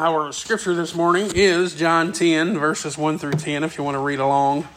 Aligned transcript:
Our 0.00 0.30
scripture 0.30 0.76
this 0.76 0.94
morning 0.94 1.32
is 1.34 1.74
John 1.74 2.12
10, 2.12 2.56
verses 2.56 2.96
1 2.96 3.18
through 3.18 3.32
10, 3.32 3.64
if 3.64 3.76
you 3.76 3.82
want 3.82 3.96
to 3.96 3.98
read 3.98 4.20
along. 4.20 4.68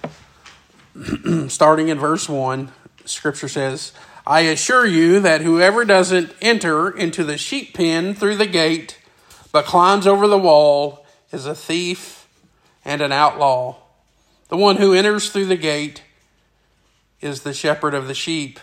Starting 1.47 1.90
in 1.90 2.00
verse 2.00 2.28
1, 2.28 2.71
scripture 3.05 3.47
says, 3.47 3.92
I 4.26 4.39
assure 4.39 4.84
you 4.84 5.20
that 5.20 5.42
whoever 5.42 5.86
doesn't 5.86 6.34
enter 6.42 6.89
into 6.89 7.23
the 7.23 7.38
sheep 7.38 7.76
pen 7.76 8.15
through 8.15 8.38
the 8.38 8.47
gate, 8.47 8.97
but 9.52 9.66
climbs 9.66 10.07
over 10.07 10.26
the 10.28 10.39
wall, 10.39 11.05
is 11.32 11.46
a 11.46 11.54
thief 11.54 12.28
and 12.84 13.00
an 13.00 13.12
outlaw. 13.12 13.76
The 14.50 14.58
one 14.58 14.78
who 14.78 14.96
enters 14.96 15.30
through 15.30 15.46
the 15.46 15.56
gate 15.56 16.02
is 17.22 17.44
the 17.44 17.54
shepherd 17.54 17.94
of 17.94 18.08
the 18.08 18.16
sheep. 18.16 18.60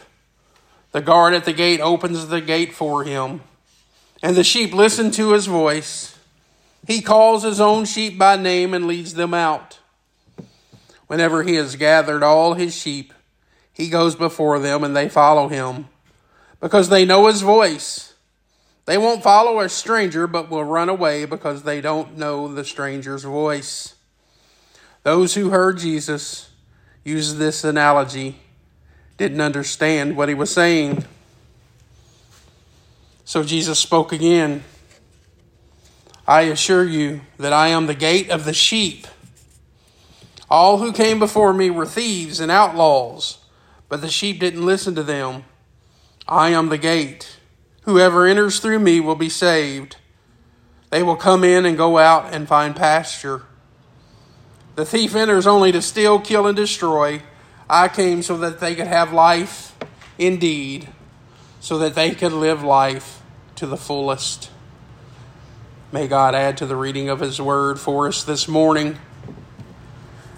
The 0.91 1.03
guard 1.03 1.35
at 1.35 1.45
the 1.45 1.53
gate 1.53 1.81
opens 1.81 2.27
the 2.27 2.41
gate 2.41 2.75
for 2.75 3.05
him, 3.05 3.43
and 4.21 4.35
the 4.35 4.43
sheep 4.43 4.75
listen 4.75 5.13
to 5.13 5.35
his 5.35 5.47
voice. 5.47 6.18
He 6.87 7.02
calls 7.02 7.43
his 7.43 7.61
own 7.61 7.84
sheep 7.84 8.19
by 8.19 8.37
name 8.37 8.73
and 8.75 8.87
leads 8.87 9.15
them 9.15 9.34
out. 9.34 9.79
Whenever 11.07 11.43
he 11.43 11.55
has 11.55 11.77
gathered 11.77 12.23
all 12.23 12.55
his 12.55 12.75
sheep, 12.75 13.12
he 13.73 13.89
goes 13.89 14.16
before 14.16 14.59
them 14.59 14.85
and 14.85 14.97
they 14.97 15.09
follow 15.09 15.49
him 15.49 15.88
because 16.61 16.88
they 16.88 17.05
know 17.05 17.27
his 17.27 17.43
voice. 17.43 18.15
They 18.85 18.99
won't 18.99 19.23
follow 19.23 19.61
a 19.61 19.69
stranger, 19.69 20.27
but 20.27 20.51
will 20.51 20.65
run 20.65 20.88
away 20.88 21.27
because 21.27 21.62
they 21.62 21.80
don't 21.80 22.16
know 22.16 22.52
the 22.52 22.65
stranger's 22.65 23.23
voice. 23.23 23.95
Those 25.02 25.35
who 25.35 25.51
heard 25.51 25.79
Jesus 25.79 26.51
use 27.05 27.35
this 27.35 27.65
analogy 27.65 28.38
didn't 29.19 29.41
understand 29.41 30.16
what 30.16 30.29
he 30.29 30.35
was 30.35 30.51
saying. 30.51 31.05
So 33.24 33.43
Jesus 33.45 33.79
spoke 33.79 34.13
again. 34.13 34.65
I 36.28 36.42
assure 36.42 36.84
you 36.84 37.23
that 37.38 37.55
I 37.55 37.68
am 37.68 37.87
the 37.87 37.95
gate 37.95 38.28
of 38.28 38.45
the 38.45 38.52
sheep. 38.52 39.07
All 40.51 40.76
who 40.76 40.93
came 40.93 41.18
before 41.18 41.54
me 41.54 41.70
were 41.70 41.87
thieves 41.87 42.38
and 42.38 42.52
outlaws, 42.52 43.38
but 43.88 44.02
the 44.02 44.10
sheep 44.10 44.38
didn't 44.38 44.66
listen 44.66 44.95
to 44.96 45.02
them. 45.02 45.46
I 46.29 46.51
am 46.51 46.68
the 46.68 46.76
gate. 46.76 47.38
Whoever 47.85 48.26
enters 48.26 48.60
through 48.60 48.80
me 48.80 49.01
will 49.01 49.15
be 49.15 49.30
saved. 49.30 49.96
They 50.90 51.02
will 51.02 51.16
come 51.16 51.45
in 51.45 51.65
and 51.65 51.79
go 51.79 51.96
out 51.96 52.35
and 52.35 52.46
find 52.46 52.76
pasture. 52.76 53.45
The 54.74 54.85
thief 54.85 55.15
enters 55.15 55.46
only 55.46 55.73
to 55.73 55.80
steal, 55.80 56.20
kill, 56.20 56.46
and 56.46 56.54
destroy. 56.54 57.23
I 57.70 57.88
came 57.88 58.20
so 58.23 58.37
that 58.37 58.60
they 58.60 58.74
could 58.74 58.87
have 58.87 59.15
life 59.15 59.74
indeed, 60.18 60.88
so 61.60 61.79
that 61.79 61.95
they 61.95 62.10
could 62.10 62.35
live 62.35 62.63
life 62.63 63.23
to 63.57 63.66
the 63.66 63.79
fullest. 63.79 64.50
May 65.91 66.06
God 66.06 66.34
add 66.34 66.59
to 66.59 66.67
the 66.67 66.77
reading 66.77 67.09
of 67.09 67.21
His 67.21 67.41
Word 67.41 67.81
for 67.81 68.09
us 68.09 68.22
this 68.22 68.47
morning. 68.47 68.99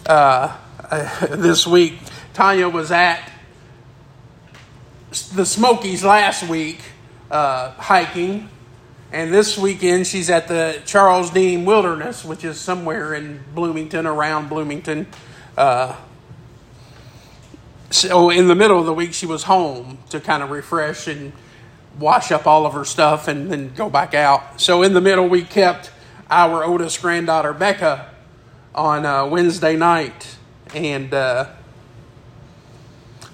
Uh, 0.07 0.57
this 1.29 1.67
week, 1.67 1.99
Tanya 2.35 2.69
was 2.69 2.93
at 2.93 3.33
the 5.35 5.45
Smokies 5.45 6.05
last 6.05 6.49
week 6.49 6.79
uh, 7.33 7.73
hiking, 7.73 8.49
and 9.11 9.35
this 9.35 9.59
weekend 9.59 10.07
she's 10.07 10.31
at 10.31 10.47
the 10.47 10.81
Charles 10.87 11.31
Deam 11.31 11.65
Wilderness, 11.65 12.25
which 12.25 12.45
is 12.45 12.61
somewhere 12.61 13.13
in 13.13 13.41
Bloomington, 13.53 14.07
around 14.07 14.49
Bloomington. 14.49 15.09
Uh, 15.57 15.97
so, 17.91 18.31
in 18.31 18.47
the 18.47 18.55
middle 18.55 18.79
of 18.79 18.87
the 18.87 18.95
week, 18.95 19.15
she 19.15 19.27
was 19.27 19.43
home 19.43 19.99
to 20.11 20.21
kind 20.21 20.45
of 20.45 20.51
refresh 20.53 21.09
and 21.09 21.33
wash 21.99 22.33
up 22.33 22.47
all 22.47 22.67
of 22.67 22.73
her 22.73 22.85
stuff 22.85 23.29
and 23.29 23.51
then 23.51 23.75
go 23.75 23.91
back 23.91 24.15
out. 24.15 24.61
So 24.61 24.83
in 24.83 24.95
the 24.95 25.01
middle, 25.01 25.29
we 25.29 25.43
kept 25.43 25.91
our 26.31 26.65
oldest 26.65 27.03
granddaughter 27.03 27.53
Becca 27.53 28.11
on 28.75 29.05
uh, 29.05 29.27
Wednesday 29.27 29.77
night, 29.77 30.37
and 30.75 31.13
uh, 31.13 31.47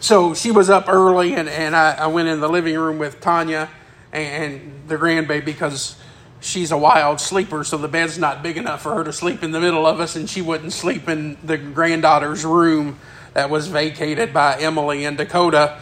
so 0.00 0.34
she 0.34 0.50
was 0.50 0.70
up 0.70 0.88
early, 0.88 1.34
and, 1.34 1.48
and 1.48 1.76
I, 1.76 1.92
I, 1.92 2.06
went 2.06 2.28
in 2.28 2.40
the 2.40 2.48
living 2.48 2.76
room 2.76 2.98
with 2.98 3.20
Tanya 3.20 3.68
and, 4.12 4.72
the 4.88 4.96
grandbaby 4.96 5.44
because 5.44 5.96
she's 6.40 6.70
a 6.70 6.78
wild 6.78 7.20
sleeper, 7.20 7.64
so 7.64 7.76
the 7.76 7.88
bed's 7.88 8.18
not 8.18 8.42
big 8.42 8.56
enough 8.56 8.82
for 8.82 8.94
her 8.94 9.04
to 9.04 9.12
sleep 9.12 9.42
in 9.42 9.50
the 9.50 9.60
middle 9.60 9.86
of 9.86 10.00
us, 10.00 10.16
and 10.16 10.30
she 10.30 10.40
wouldn't 10.40 10.72
sleep 10.72 11.08
in 11.08 11.36
the 11.42 11.58
granddaughter's 11.58 12.44
room 12.44 12.98
that 13.34 13.50
was 13.50 13.66
vacated 13.66 14.32
by 14.32 14.56
Emily 14.58 15.04
and 15.04 15.18
Dakota. 15.18 15.78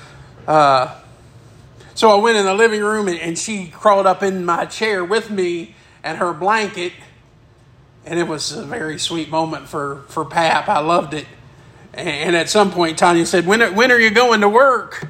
Uh, 0.48 0.98
so 1.94 2.10
I 2.10 2.20
went 2.20 2.36
in 2.36 2.44
the 2.44 2.54
living 2.54 2.82
room 2.82 3.08
and, 3.08 3.18
and 3.18 3.38
she 3.38 3.68
crawled 3.68 4.06
up 4.06 4.22
in 4.22 4.44
my 4.44 4.66
chair 4.66 5.04
with 5.04 5.30
me 5.30 5.74
and 6.02 6.18
her 6.18 6.32
blanket. 6.32 6.92
And 8.04 8.18
it 8.18 8.28
was 8.28 8.52
a 8.52 8.64
very 8.64 8.98
sweet 8.98 9.30
moment 9.30 9.68
for, 9.68 10.02
for 10.08 10.24
Pap. 10.24 10.68
I 10.68 10.80
loved 10.80 11.14
it. 11.14 11.26
And 11.94 12.34
at 12.34 12.50
some 12.50 12.72
point, 12.72 12.98
Tanya 12.98 13.24
said, 13.24 13.46
when, 13.46 13.74
when 13.74 13.92
are 13.92 13.98
you 13.98 14.10
going 14.10 14.40
to 14.40 14.48
work? 14.48 15.08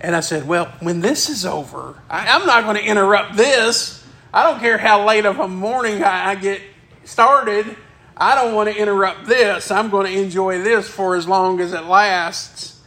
And 0.00 0.16
I 0.16 0.20
said, 0.20 0.48
Well, 0.48 0.72
when 0.80 1.00
this 1.00 1.28
is 1.28 1.44
over, 1.44 1.94
I, 2.08 2.28
am 2.28 2.46
not 2.46 2.64
going 2.64 2.76
to 2.76 2.84
interrupt 2.84 3.36
this. 3.36 4.04
I 4.32 4.44
don't 4.44 4.60
care 4.60 4.78
how 4.78 5.06
late 5.06 5.26
of 5.26 5.38
a 5.38 5.48
morning 5.48 6.02
I, 6.02 6.30
I 6.30 6.34
get 6.36 6.62
started. 7.04 7.76
I 8.16 8.34
don't 8.34 8.54
want 8.54 8.70
to 8.70 8.76
interrupt 8.76 9.26
this. 9.26 9.70
I'm 9.70 9.90
going 9.90 10.10
to 10.10 10.18
enjoy 10.18 10.62
this 10.62 10.88
for 10.88 11.16
as 11.16 11.28
long 11.28 11.60
as 11.60 11.72
it 11.72 11.84
lasts. 11.84 12.80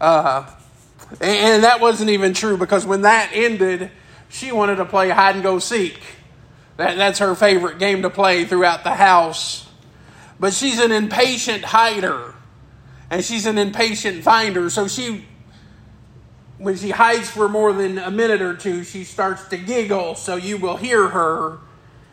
Uh, 0.00 0.50
and 1.20 1.64
that 1.64 1.80
wasn't 1.80 2.10
even 2.10 2.34
true 2.34 2.56
because 2.56 2.86
when 2.86 3.02
that 3.02 3.30
ended, 3.32 3.90
she 4.28 4.52
wanted 4.52 4.76
to 4.76 4.84
play 4.84 5.10
hide 5.10 5.34
and 5.34 5.42
go 5.42 5.58
seek. 5.58 6.00
That, 6.76 6.96
that's 6.96 7.18
her 7.18 7.34
favorite 7.34 7.78
game 7.78 8.02
to 8.02 8.10
play 8.10 8.44
throughout 8.44 8.84
the 8.84 8.94
house. 8.94 9.68
But 10.38 10.54
she's 10.54 10.78
an 10.78 10.92
impatient 10.92 11.64
hider 11.64 12.34
and 13.10 13.24
she's 13.24 13.46
an 13.46 13.58
impatient 13.58 14.22
finder. 14.22 14.70
So 14.70 14.86
she, 14.86 15.26
when 16.58 16.76
she 16.76 16.90
hides 16.90 17.28
for 17.28 17.48
more 17.48 17.72
than 17.72 17.98
a 17.98 18.10
minute 18.10 18.40
or 18.40 18.56
two, 18.56 18.84
she 18.84 19.04
starts 19.04 19.48
to 19.48 19.56
giggle 19.58 20.14
so 20.14 20.36
you 20.36 20.56
will 20.56 20.76
hear 20.76 21.08
her 21.08 21.58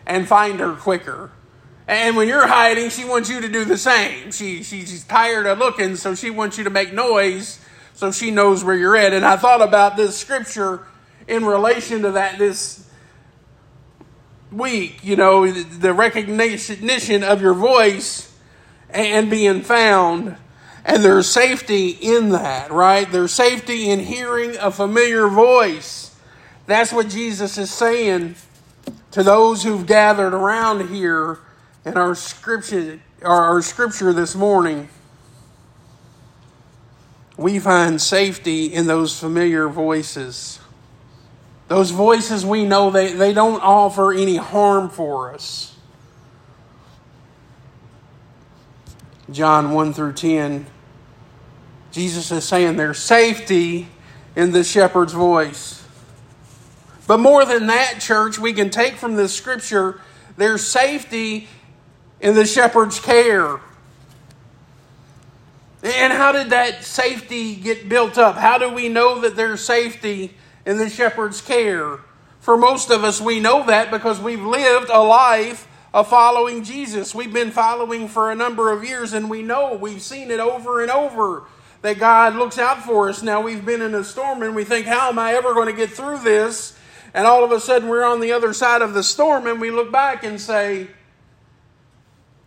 and 0.06 0.28
find 0.28 0.60
her 0.60 0.74
quicker. 0.74 1.32
And 1.88 2.18
when 2.18 2.28
you're 2.28 2.48
hiding, 2.48 2.90
she 2.90 3.06
wants 3.06 3.30
you 3.30 3.40
to 3.40 3.48
do 3.48 3.64
the 3.64 3.78
same. 3.78 4.32
She, 4.32 4.64
she's 4.64 5.06
tired 5.06 5.46
of 5.46 5.60
looking, 5.60 5.96
so 5.96 6.16
she 6.16 6.30
wants 6.30 6.58
you 6.58 6.66
to 6.66 6.70
make 6.70 6.92
noise 6.92 7.60
so 7.98 8.12
she 8.12 8.30
knows 8.30 8.64
where 8.64 8.76
you're 8.76 8.96
at. 8.96 9.12
And 9.12 9.26
I 9.26 9.38
thought 9.38 9.60
about 9.60 9.98
this 9.98 10.16
scripture 10.16 10.86
in 11.28 11.44
relation 11.44 12.04
to 12.04 12.12
that 12.12 12.38
this 12.38 12.88
week, 14.52 15.04
you 15.04 15.16
know, 15.16 15.52
the 15.52 15.94
recognition 15.94 17.24
of 17.24 17.42
your 17.42 17.56
voice 17.56 18.32
and 18.92 19.32
being 19.32 19.64
found. 19.64 20.38
And 20.86 21.04
there's 21.04 21.28
safety 21.28 21.90
in 21.90 22.30
that, 22.30 22.72
right? 22.72 23.12
There's 23.12 23.34
safety 23.34 23.90
in 23.90 24.00
hearing 24.02 24.56
a 24.58 24.70
familiar 24.70 25.28
voice. 25.28 26.16
That's 26.68 26.94
what 26.94 27.10
Jesus 27.10 27.58
is 27.58 27.72
saying 27.72 28.36
to 29.10 29.24
those 29.24 29.64
who've 29.64 29.88
gathered 29.88 30.36
around 30.36 30.88
here 30.90 31.40
in 31.84 31.98
our 31.98 32.14
scripture, 32.14 33.00
our 33.24 33.60
scripture 33.64 34.14
this 34.14 34.36
morning 34.36 34.88
we 37.38 37.60
find 37.60 38.02
safety 38.02 38.66
in 38.66 38.88
those 38.88 39.18
familiar 39.18 39.70
voices. 39.70 40.60
Those 41.68 41.92
voices 41.92 42.46
we 42.46 42.66
know 42.66 42.90
they, 42.90 43.14
they 43.14 43.34
don't 43.34 43.62
offer 43.62 44.12
any 44.12 44.38
harm 44.38 44.90
for 44.90 45.34
us. 45.34 45.76
John 49.30 49.72
1 49.72 49.94
through 49.94 50.14
10, 50.14 50.66
Jesus 51.92 52.32
is 52.32 52.46
saying 52.46 52.78
there's 52.78 53.00
safety 53.00 53.88
in 54.36 54.52
the 54.52 54.64
shepherd's 54.64 55.14
voice. 55.14 55.86
But 57.08 57.20
more 57.20 57.46
than 57.46 57.68
that, 57.68 58.00
church, 58.00 58.40
we 58.40 58.54
can 58.54 58.70
take 58.70 58.96
from 58.96 59.16
this 59.16 59.34
scripture 59.34 60.02
there's 60.38 60.66
safety 60.66 61.48
in 62.22 62.36
the 62.36 62.46
shepherd's 62.46 63.00
care. 63.00 63.60
And 65.88 66.12
how 66.12 66.32
did 66.32 66.50
that 66.50 66.84
safety 66.84 67.56
get 67.56 67.88
built 67.88 68.18
up? 68.18 68.36
How 68.36 68.58
do 68.58 68.70
we 68.70 68.90
know 68.90 69.22
that 69.22 69.36
there's 69.36 69.64
safety 69.64 70.34
in 70.66 70.78
the 70.78 70.90
shepherd's 70.90 71.42
care? 71.42 72.00
For 72.40 72.58
most 72.58 72.92
of 72.92 73.04
us, 73.04 73.22
we 73.22 73.40
know 73.40 73.66
that 73.66 73.90
because 73.92 74.20
we've 74.20 74.44
lived 74.44 74.90
a 74.90 75.02
life 75.02 75.68
of 75.94 76.10
following 76.10 76.64
Jesus. 76.64 77.16
We've 77.16 77.34
been 77.34 77.52
following 77.52 78.08
for 78.08 78.32
a 78.32 78.36
number 78.36 78.72
of 78.72 78.84
years, 78.84 79.14
and 79.14 79.30
we 79.30 79.42
know 79.42 79.76
we've 79.76 80.02
seen 80.02 80.30
it 80.30 80.40
over 80.40 80.82
and 80.82 80.92
over 80.92 81.44
that 81.82 82.00
God 82.00 82.36
looks 82.36 82.58
out 82.58 82.84
for 82.84 83.10
us. 83.10 83.24
Now 83.24 83.42
we've 83.42 83.66
been 83.66 83.82
in 83.82 83.94
a 83.96 84.04
storm 84.04 84.42
and 84.44 84.56
we 84.56 84.64
think, 84.64 84.86
how 84.86 85.10
am 85.10 85.20
I 85.20 85.34
ever 85.34 85.54
going 85.54 85.68
to 85.68 85.74
get 85.74 85.92
through 85.92 86.20
this? 86.20 86.78
And 87.14 87.26
all 87.26 87.44
of 87.44 87.52
a 87.52 87.60
sudden 87.60 87.88
we're 87.88 88.04
on 88.04 88.20
the 88.20 88.32
other 88.32 88.54
side 88.54 88.82
of 88.82 88.94
the 88.94 89.04
storm 89.04 89.48
and 89.48 89.62
we 89.62 89.72
look 89.72 89.92
back 89.92 90.24
and 90.24 90.42
say, 90.42 90.88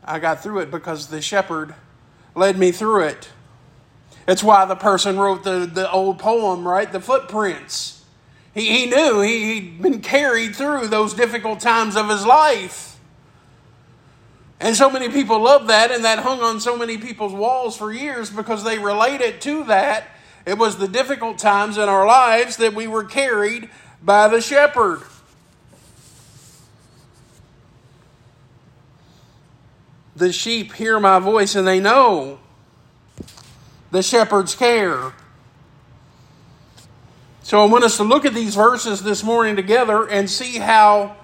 I 0.04 0.18
got 0.18 0.42
through 0.42 0.60
it 0.60 0.70
because 0.70 1.06
the 1.06 1.22
shepherd 1.22 1.74
led 2.34 2.58
me 2.58 2.72
through 2.72 3.04
it. 3.04 3.28
It's 4.28 4.42
why 4.42 4.64
the 4.64 4.76
person 4.76 5.18
wrote 5.18 5.44
the, 5.44 5.70
the 5.72 5.90
old 5.90 6.18
poem, 6.18 6.66
right? 6.66 6.90
The 6.90 7.00
footprints. 7.00 8.04
He, 8.54 8.66
he 8.66 8.86
knew 8.86 9.20
he, 9.20 9.54
he'd 9.54 9.82
been 9.82 10.00
carried 10.00 10.54
through 10.54 10.88
those 10.88 11.14
difficult 11.14 11.60
times 11.60 11.96
of 11.96 12.08
his 12.08 12.26
life. 12.26 12.98
And 14.60 14.76
so 14.76 14.90
many 14.90 15.08
people 15.08 15.40
love 15.40 15.68
that, 15.68 15.90
and 15.90 16.04
that 16.04 16.18
hung 16.18 16.40
on 16.40 16.60
so 16.60 16.76
many 16.76 16.98
people's 16.98 17.32
walls 17.32 17.76
for 17.76 17.90
years 17.90 18.28
because 18.28 18.62
they 18.62 18.78
related 18.78 19.40
to 19.42 19.64
that. 19.64 20.04
It 20.44 20.58
was 20.58 20.76
the 20.76 20.88
difficult 20.88 21.38
times 21.38 21.78
in 21.78 21.88
our 21.88 22.06
lives 22.06 22.58
that 22.58 22.74
we 22.74 22.86
were 22.86 23.04
carried 23.04 23.70
by 24.02 24.28
the 24.28 24.40
shepherd. 24.40 25.02
The 30.20 30.34
sheep 30.34 30.74
hear 30.74 31.00
my 31.00 31.18
voice 31.18 31.54
and 31.54 31.66
they 31.66 31.80
know 31.80 32.40
the 33.90 34.02
shepherd's 34.02 34.54
care. 34.54 35.14
So 37.42 37.62
I 37.62 37.64
want 37.64 37.84
us 37.84 37.96
to 37.96 38.02
look 38.02 38.26
at 38.26 38.34
these 38.34 38.54
verses 38.54 39.02
this 39.02 39.24
morning 39.24 39.56
together 39.56 40.06
and 40.06 40.28
see 40.28 40.58
how 40.58 41.16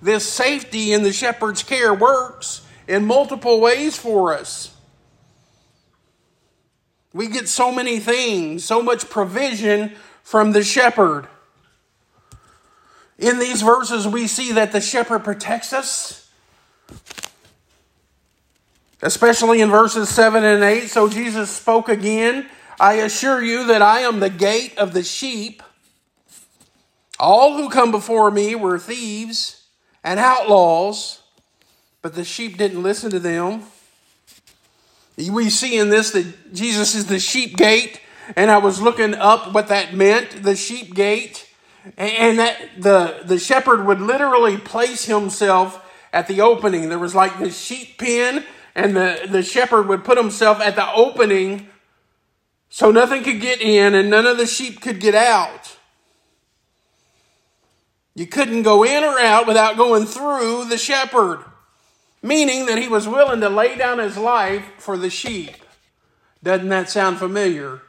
this 0.00 0.28
safety 0.28 0.92
in 0.92 1.02
the 1.02 1.12
shepherd's 1.12 1.64
care 1.64 1.92
works 1.92 2.64
in 2.86 3.04
multiple 3.04 3.60
ways 3.60 3.98
for 3.98 4.32
us. 4.32 4.72
We 7.12 7.26
get 7.26 7.48
so 7.48 7.72
many 7.72 7.98
things, 7.98 8.64
so 8.64 8.80
much 8.80 9.10
provision 9.10 9.96
from 10.22 10.52
the 10.52 10.62
shepherd. 10.62 11.26
In 13.18 13.40
these 13.40 13.60
verses, 13.60 14.06
we 14.06 14.28
see 14.28 14.52
that 14.52 14.70
the 14.70 14.80
shepherd 14.80 15.24
protects 15.24 15.72
us, 15.72 16.25
especially 19.02 19.60
in 19.60 19.70
verses 19.70 20.08
7 20.08 20.44
and 20.44 20.62
8. 20.62 20.88
So 20.88 21.08
Jesus 21.08 21.50
spoke 21.50 21.88
again 21.88 22.48
I 22.78 22.94
assure 22.94 23.42
you 23.42 23.66
that 23.68 23.80
I 23.80 24.00
am 24.00 24.20
the 24.20 24.30
gate 24.30 24.76
of 24.76 24.92
the 24.92 25.02
sheep. 25.02 25.62
All 27.18 27.56
who 27.56 27.70
come 27.70 27.90
before 27.90 28.30
me 28.30 28.54
were 28.54 28.78
thieves 28.78 29.64
and 30.04 30.20
outlaws, 30.20 31.22
but 32.02 32.14
the 32.14 32.24
sheep 32.24 32.58
didn't 32.58 32.82
listen 32.82 33.10
to 33.10 33.18
them. 33.18 33.62
We 35.16 35.48
see 35.48 35.78
in 35.78 35.88
this 35.88 36.10
that 36.10 36.52
Jesus 36.52 36.94
is 36.94 37.06
the 37.06 37.18
sheep 37.18 37.56
gate, 37.56 38.02
and 38.36 38.50
I 38.50 38.58
was 38.58 38.82
looking 38.82 39.14
up 39.14 39.54
what 39.54 39.68
that 39.68 39.94
meant, 39.94 40.42
the 40.42 40.54
sheep 40.54 40.94
gate, 40.94 41.48
and 41.96 42.38
that 42.38 42.58
the, 42.78 43.22
the 43.24 43.38
shepherd 43.38 43.86
would 43.86 44.02
literally 44.02 44.58
place 44.58 45.06
himself 45.06 45.82
at 46.12 46.28
the 46.28 46.42
opening. 46.42 46.90
There 46.90 46.98
was 46.98 47.14
like 47.14 47.38
the 47.38 47.50
sheep 47.50 47.96
pen, 47.96 48.44
and 48.76 48.94
the, 48.94 49.26
the 49.26 49.42
shepherd 49.42 49.88
would 49.88 50.04
put 50.04 50.18
himself 50.18 50.60
at 50.60 50.76
the 50.76 50.92
opening 50.92 51.66
so 52.68 52.90
nothing 52.90 53.24
could 53.24 53.40
get 53.40 53.62
in 53.62 53.94
and 53.94 54.10
none 54.10 54.26
of 54.26 54.36
the 54.36 54.46
sheep 54.46 54.82
could 54.82 55.00
get 55.00 55.14
out. 55.14 55.78
You 58.14 58.26
couldn't 58.26 58.64
go 58.64 58.84
in 58.84 59.02
or 59.02 59.18
out 59.18 59.46
without 59.46 59.78
going 59.78 60.04
through 60.04 60.66
the 60.66 60.76
shepherd, 60.76 61.42
meaning 62.22 62.66
that 62.66 62.76
he 62.76 62.86
was 62.86 63.08
willing 63.08 63.40
to 63.40 63.48
lay 63.48 63.78
down 63.78 63.98
his 63.98 64.18
life 64.18 64.64
for 64.76 64.98
the 64.98 65.10
sheep. 65.10 65.56
Doesn't 66.42 66.68
that 66.68 66.90
sound 66.90 67.16
familiar? 67.18 67.80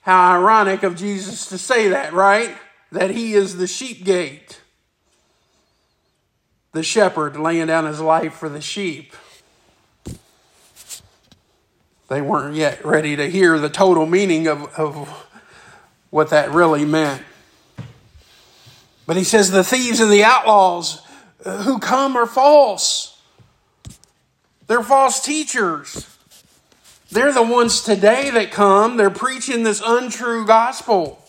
How 0.00 0.32
ironic 0.36 0.82
of 0.82 0.96
Jesus 0.96 1.48
to 1.48 1.58
say 1.58 1.88
that, 1.88 2.12
right? 2.12 2.56
That 2.90 3.10
he 3.10 3.34
is 3.34 3.56
the 3.56 3.68
sheep 3.68 4.04
gate, 4.04 4.62
the 6.72 6.82
shepherd 6.82 7.36
laying 7.36 7.68
down 7.68 7.86
his 7.86 8.00
life 8.00 8.34
for 8.34 8.48
the 8.48 8.60
sheep. 8.60 9.14
They 12.08 12.22
weren't 12.22 12.56
yet 12.56 12.84
ready 12.84 13.16
to 13.16 13.30
hear 13.30 13.58
the 13.58 13.68
total 13.68 14.06
meaning 14.06 14.46
of, 14.46 14.64
of 14.78 15.08
what 16.10 16.30
that 16.30 16.50
really 16.50 16.84
meant. 16.84 17.22
But 19.06 19.16
he 19.16 19.24
says 19.24 19.50
the 19.50 19.64
thieves 19.64 20.00
and 20.00 20.10
the 20.10 20.24
outlaws 20.24 21.02
uh, 21.44 21.62
who 21.62 21.78
come 21.78 22.16
are 22.16 22.26
false. 22.26 23.20
They're 24.66 24.82
false 24.82 25.22
teachers. 25.22 26.06
They're 27.10 27.32
the 27.32 27.42
ones 27.42 27.82
today 27.82 28.30
that 28.30 28.50
come, 28.50 28.96
they're 28.96 29.08
preaching 29.08 29.62
this 29.62 29.82
untrue 29.84 30.46
gospel. 30.46 31.22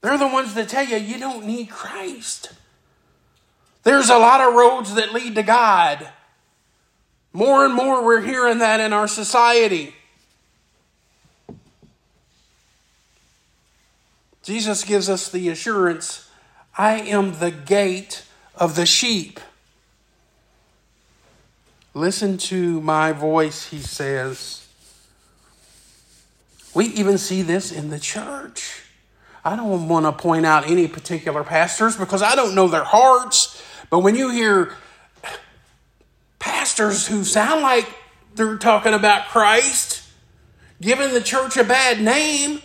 They're 0.00 0.18
the 0.18 0.26
ones 0.26 0.54
that 0.54 0.68
tell 0.68 0.84
you 0.84 0.96
you 0.96 1.18
don't 1.18 1.46
need 1.46 1.70
Christ. 1.70 2.52
There's 3.84 4.10
a 4.10 4.18
lot 4.18 4.40
of 4.40 4.54
roads 4.54 4.94
that 4.94 5.12
lead 5.12 5.36
to 5.36 5.44
God. 5.44 6.08
More 7.32 7.64
and 7.64 7.74
more, 7.74 8.04
we're 8.04 8.20
hearing 8.20 8.58
that 8.58 8.80
in 8.80 8.92
our 8.92 9.08
society. 9.08 9.94
Jesus 14.42 14.84
gives 14.84 15.08
us 15.08 15.30
the 15.30 15.48
assurance 15.48 16.28
I 16.76 17.00
am 17.00 17.38
the 17.38 17.50
gate 17.50 18.24
of 18.56 18.76
the 18.76 18.86
sheep. 18.86 19.40
Listen 21.94 22.38
to 22.38 22.80
my 22.80 23.12
voice, 23.12 23.68
he 23.68 23.78
says. 23.78 24.66
We 26.74 26.86
even 26.86 27.18
see 27.18 27.42
this 27.42 27.70
in 27.70 27.90
the 27.90 28.00
church. 28.00 28.82
I 29.44 29.56
don't 29.56 29.88
want 29.88 30.06
to 30.06 30.12
point 30.12 30.46
out 30.46 30.68
any 30.68 30.88
particular 30.88 31.44
pastors 31.44 31.96
because 31.96 32.22
I 32.22 32.34
don't 32.34 32.54
know 32.54 32.68
their 32.68 32.84
hearts, 32.84 33.62
but 33.90 33.98
when 33.98 34.14
you 34.14 34.30
hear 34.30 34.74
pastors 36.42 37.06
who 37.06 37.22
sound 37.22 37.62
like 37.62 37.88
they're 38.34 38.56
talking 38.56 38.94
about 38.94 39.28
Christ, 39.28 40.02
giving 40.80 41.14
the 41.14 41.20
church 41.20 41.56
a 41.56 41.62
bad 41.62 42.00
name. 42.00 42.60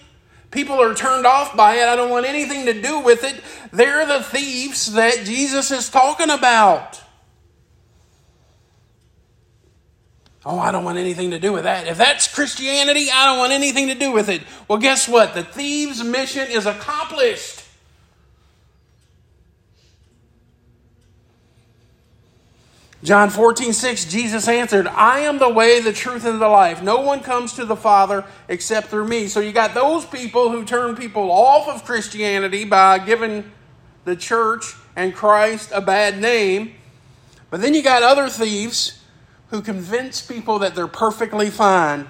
People 0.50 0.82
are 0.82 0.96
turned 0.96 1.28
off 1.28 1.56
by 1.56 1.76
it. 1.76 1.84
I 1.84 1.96
don't 1.96 2.10
want 2.10 2.26
anything 2.26 2.66
to 2.66 2.82
do 2.82 3.00
with 3.00 3.24
it. 3.24 3.40
They're 3.72 4.08
the 4.08 4.24
thieves 4.24 4.94
that 4.94 5.26
Jesus 5.26 5.70
is 5.70 5.90
talking 5.92 6.32
about. 6.32 7.04
Oh, 10.44 10.58
I 10.58 10.72
don't 10.72 10.84
want 10.84 10.98
anything 10.98 11.32
to 11.32 11.40
do 11.40 11.54
with 11.54 11.66
that. 11.66 11.88
If 11.88 11.98
that's 11.98 12.34
Christianity, 12.34 13.10
I 13.14 13.28
don't 13.28 13.38
want 13.38 13.52
anything 13.52 13.90
to 13.90 13.96
do 13.96 14.12
with 14.12 14.28
it. 14.30 14.42
Well, 14.68 14.80
guess 14.80 15.08
what? 15.08 15.36
The 15.36 15.44
thieves' 15.44 16.04
mission 16.04 16.50
is 16.50 16.66
accomplished. 16.66 17.64
John 23.04 23.30
14, 23.30 23.74
6, 23.74 24.06
Jesus 24.06 24.48
answered, 24.48 24.88
I 24.88 25.20
am 25.20 25.38
the 25.38 25.50
way, 25.50 25.80
the 25.80 25.94
truth, 25.94 26.26
and 26.26 26.42
the 26.42 26.48
life. 26.48 26.82
No 26.82 27.02
one 27.02 27.20
comes 27.20 27.54
to 27.54 27.66
the 27.66 27.76
Father 27.76 28.26
except 28.48 28.88
through 28.88 29.08
me. 29.08 29.28
So 29.28 29.40
you 29.40 29.52
got 29.52 29.76
those 29.76 30.04
people 30.06 30.50
who 30.50 30.66
turn 30.66 30.96
people 30.96 31.32
off 31.32 31.68
of 31.68 31.86
Christianity 31.86 32.66
by 32.66 32.98
giving 32.98 33.52
the 34.06 34.16
church 34.16 34.74
and 34.96 35.14
Christ 35.14 35.72
a 35.74 35.82
bad 35.82 36.20
name. 36.20 36.74
But 37.52 37.62
then 37.62 37.76
you 37.76 37.84
got 37.84 38.02
other 38.02 38.30
thieves 38.30 39.00
who 39.52 39.62
convince 39.62 40.22
people 40.22 40.60
that 40.60 40.74
they're 40.74 40.88
perfectly 40.88 41.52
fine. 41.52 42.10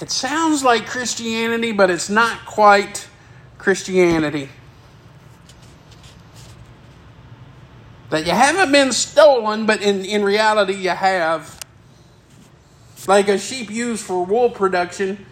It 0.00 0.10
sounds 0.10 0.62
like 0.62 0.86
Christianity, 0.86 1.72
but 1.72 1.90
it's 1.90 2.08
not 2.08 2.46
quite 2.46 3.08
Christianity. 3.58 4.48
That 8.10 8.24
you 8.26 8.32
haven't 8.32 8.70
been 8.70 8.92
stolen, 8.92 9.66
but 9.66 9.82
in, 9.82 10.04
in 10.04 10.22
reality 10.22 10.74
you 10.74 10.90
have. 10.90 11.58
Like 13.08 13.28
a 13.28 13.38
sheep 13.38 13.70
used 13.70 14.04
for 14.04 14.24
wool 14.24 14.50
production, 14.50 15.26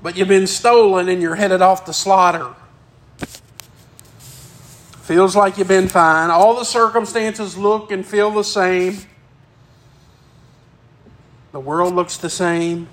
but 0.00 0.16
you've 0.16 0.28
been 0.28 0.46
stolen 0.46 1.08
and 1.08 1.20
you're 1.20 1.34
headed 1.34 1.60
off 1.60 1.84
to 1.86 1.92
slaughter. 1.92 2.54
Feels 5.02 5.34
like 5.34 5.58
you've 5.58 5.68
been 5.68 5.88
fine. 5.88 6.30
All 6.30 6.54
the 6.54 6.64
circumstances 6.64 7.56
look 7.56 7.90
and 7.90 8.06
feel 8.06 8.30
the 8.30 8.44
same. 8.44 8.98
The 11.52 11.60
world 11.60 11.94
looks 11.94 12.18
the 12.18 12.30
same. 12.30 12.88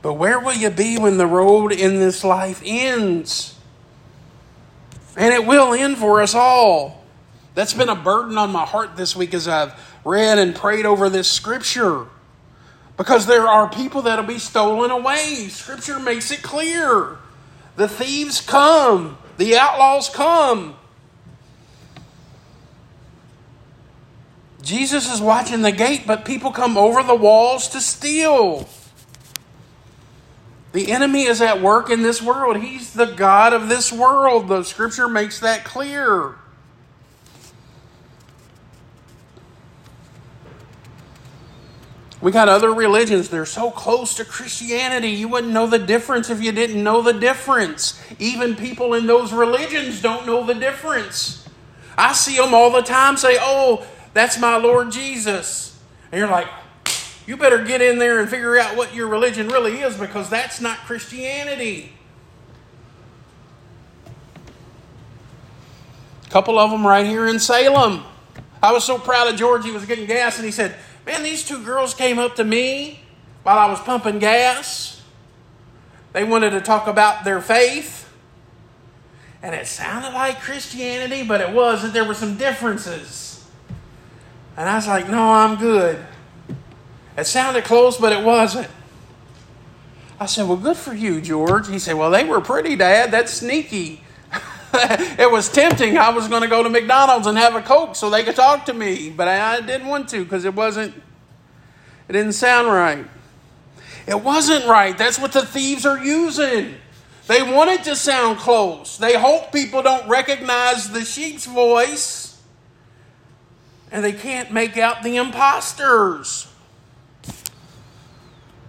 But 0.00 0.14
where 0.14 0.38
will 0.38 0.54
you 0.54 0.70
be 0.70 0.96
when 0.96 1.16
the 1.18 1.26
road 1.26 1.72
in 1.72 1.98
this 1.98 2.22
life 2.22 2.62
ends? 2.64 3.53
And 5.16 5.32
it 5.32 5.46
will 5.46 5.72
end 5.72 5.98
for 5.98 6.22
us 6.22 6.34
all. 6.34 7.04
That's 7.54 7.74
been 7.74 7.88
a 7.88 7.94
burden 7.94 8.36
on 8.36 8.50
my 8.50 8.64
heart 8.64 8.96
this 8.96 9.14
week 9.14 9.32
as 9.32 9.46
I've 9.46 9.72
read 10.04 10.38
and 10.38 10.54
prayed 10.54 10.86
over 10.86 11.08
this 11.08 11.30
scripture. 11.30 12.06
Because 12.96 13.26
there 13.26 13.46
are 13.46 13.68
people 13.68 14.02
that'll 14.02 14.24
be 14.24 14.38
stolen 14.38 14.90
away. 14.90 15.48
Scripture 15.48 15.98
makes 15.98 16.30
it 16.30 16.42
clear. 16.42 17.18
The 17.76 17.88
thieves 17.88 18.40
come, 18.40 19.18
the 19.36 19.56
outlaws 19.56 20.08
come. 20.08 20.76
Jesus 24.62 25.12
is 25.12 25.20
watching 25.20 25.62
the 25.62 25.72
gate, 25.72 26.04
but 26.06 26.24
people 26.24 26.50
come 26.50 26.78
over 26.78 27.02
the 27.02 27.14
walls 27.14 27.68
to 27.68 27.80
steal. 27.80 28.68
The 30.74 30.90
enemy 30.90 31.22
is 31.22 31.40
at 31.40 31.62
work 31.62 31.88
in 31.88 32.02
this 32.02 32.20
world. 32.20 32.56
He's 32.56 32.94
the 32.94 33.06
God 33.06 33.52
of 33.52 33.68
this 33.68 33.92
world. 33.92 34.48
The 34.48 34.64
scripture 34.64 35.06
makes 35.06 35.38
that 35.38 35.64
clear. 35.64 36.34
We 42.20 42.32
got 42.32 42.48
other 42.48 42.74
religions, 42.74 43.28
they're 43.28 43.46
so 43.46 43.70
close 43.70 44.14
to 44.14 44.24
Christianity, 44.24 45.10
you 45.10 45.28
wouldn't 45.28 45.52
know 45.52 45.66
the 45.68 45.78
difference 45.78 46.28
if 46.28 46.42
you 46.42 46.50
didn't 46.50 46.82
know 46.82 47.02
the 47.02 47.12
difference. 47.12 48.00
Even 48.18 48.56
people 48.56 48.94
in 48.94 49.06
those 49.06 49.32
religions 49.32 50.02
don't 50.02 50.26
know 50.26 50.44
the 50.44 50.54
difference. 50.54 51.46
I 51.96 52.14
see 52.14 52.36
them 52.36 52.52
all 52.52 52.72
the 52.72 52.82
time 52.82 53.16
say, 53.16 53.36
Oh, 53.38 53.86
that's 54.12 54.40
my 54.40 54.56
Lord 54.56 54.90
Jesus. 54.90 55.78
And 56.10 56.18
you're 56.18 56.30
like, 56.30 56.48
You 57.26 57.36
better 57.36 57.64
get 57.64 57.80
in 57.80 57.98
there 57.98 58.20
and 58.20 58.28
figure 58.28 58.58
out 58.58 58.76
what 58.76 58.94
your 58.94 59.08
religion 59.08 59.48
really 59.48 59.80
is 59.80 59.96
because 59.96 60.28
that's 60.28 60.60
not 60.60 60.78
Christianity. 60.78 61.92
A 66.26 66.30
couple 66.30 66.58
of 66.58 66.70
them 66.70 66.86
right 66.86 67.06
here 67.06 67.26
in 67.26 67.38
Salem. 67.38 68.04
I 68.62 68.72
was 68.72 68.84
so 68.84 68.98
proud 68.98 69.28
of 69.28 69.36
George, 69.36 69.64
he 69.64 69.70
was 69.70 69.84
getting 69.86 70.06
gas, 70.06 70.36
and 70.36 70.44
he 70.44 70.50
said, 70.50 70.74
Man, 71.06 71.22
these 71.22 71.46
two 71.46 71.62
girls 71.62 71.94
came 71.94 72.18
up 72.18 72.36
to 72.36 72.44
me 72.44 73.00
while 73.42 73.58
I 73.58 73.66
was 73.66 73.78
pumping 73.80 74.18
gas. 74.18 75.02
They 76.12 76.24
wanted 76.24 76.50
to 76.50 76.60
talk 76.60 76.86
about 76.86 77.24
their 77.24 77.40
faith. 77.40 78.10
And 79.42 79.54
it 79.54 79.66
sounded 79.66 80.14
like 80.14 80.40
Christianity, 80.40 81.22
but 81.22 81.42
it 81.42 81.50
wasn't. 81.50 81.92
There 81.92 82.04
were 82.04 82.14
some 82.14 82.38
differences. 82.38 83.46
And 84.56 84.66
I 84.68 84.76
was 84.76 84.86
like, 84.86 85.08
no, 85.08 85.32
I'm 85.32 85.56
good. 85.56 86.02
It 87.16 87.26
sounded 87.26 87.64
close, 87.64 87.96
but 87.96 88.12
it 88.12 88.24
wasn't. 88.24 88.68
I 90.18 90.26
said, 90.26 90.46
well, 90.46 90.56
good 90.56 90.76
for 90.76 90.94
you, 90.94 91.20
George. 91.20 91.68
He 91.68 91.78
said, 91.78 91.94
well, 91.94 92.10
they 92.10 92.24
were 92.24 92.40
pretty, 92.40 92.76
Dad. 92.76 93.10
That's 93.10 93.32
sneaky. 93.32 94.00
it 94.74 95.30
was 95.30 95.48
tempting. 95.50 95.98
I 95.98 96.10
was 96.10 96.28
going 96.28 96.42
to 96.42 96.48
go 96.48 96.62
to 96.62 96.68
McDonald's 96.68 97.26
and 97.26 97.36
have 97.38 97.54
a 97.54 97.62
Coke 97.62 97.94
so 97.96 98.10
they 98.10 98.22
could 98.24 98.36
talk 98.36 98.66
to 98.66 98.74
me, 98.74 99.10
but 99.10 99.28
I 99.28 99.60
didn't 99.60 99.86
want 99.86 100.08
to 100.10 100.24
because 100.24 100.44
it 100.44 100.54
wasn't, 100.54 100.94
it 102.08 102.12
didn't 102.12 102.32
sound 102.32 102.68
right. 102.68 103.06
It 104.06 104.20
wasn't 104.20 104.66
right. 104.66 104.96
That's 104.96 105.18
what 105.18 105.32
the 105.32 105.46
thieves 105.46 105.86
are 105.86 106.02
using. 106.02 106.74
They 107.26 107.42
want 107.42 107.70
it 107.70 107.84
to 107.84 107.96
sound 107.96 108.38
close. 108.38 108.98
They 108.98 109.18
hope 109.18 109.50
people 109.50 109.82
don't 109.82 110.08
recognize 110.08 110.90
the 110.90 111.04
sheep's 111.04 111.46
voice 111.46 112.24
and 113.90 114.04
they 114.04 114.12
can't 114.12 114.52
make 114.52 114.76
out 114.76 115.02
the 115.02 115.16
imposters. 115.16 116.48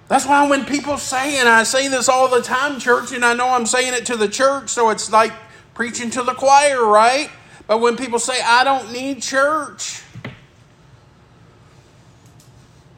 That's 0.08 0.26
why 0.26 0.48
when 0.48 0.66
people 0.66 0.98
say, 0.98 1.40
and 1.40 1.50
I 1.50 1.64
say 1.64 1.88
this 1.88 2.08
all 2.08 2.28
the 2.28 2.42
time, 2.42 2.80
church, 2.80 3.12
and 3.12 3.26
I 3.26 3.34
know 3.34 3.50
I'm 3.50 3.66
saying 3.66 3.94
it 3.94 4.06
to 4.08 4.16
the 4.16 4.28
church, 4.28 4.70
so 4.70 4.92
it's 4.92 5.12
like 5.12 5.34
preaching 5.74 6.12
to 6.12 6.24
the 6.24 6.34
choir, 6.34 6.86
right? 6.86 7.30
But 7.68 7.82
when 7.82 7.98
people 7.98 8.20
say, 8.20 8.40
I 8.44 8.64
don't 8.64 8.92
need 8.92 9.24
church, 9.24 10.04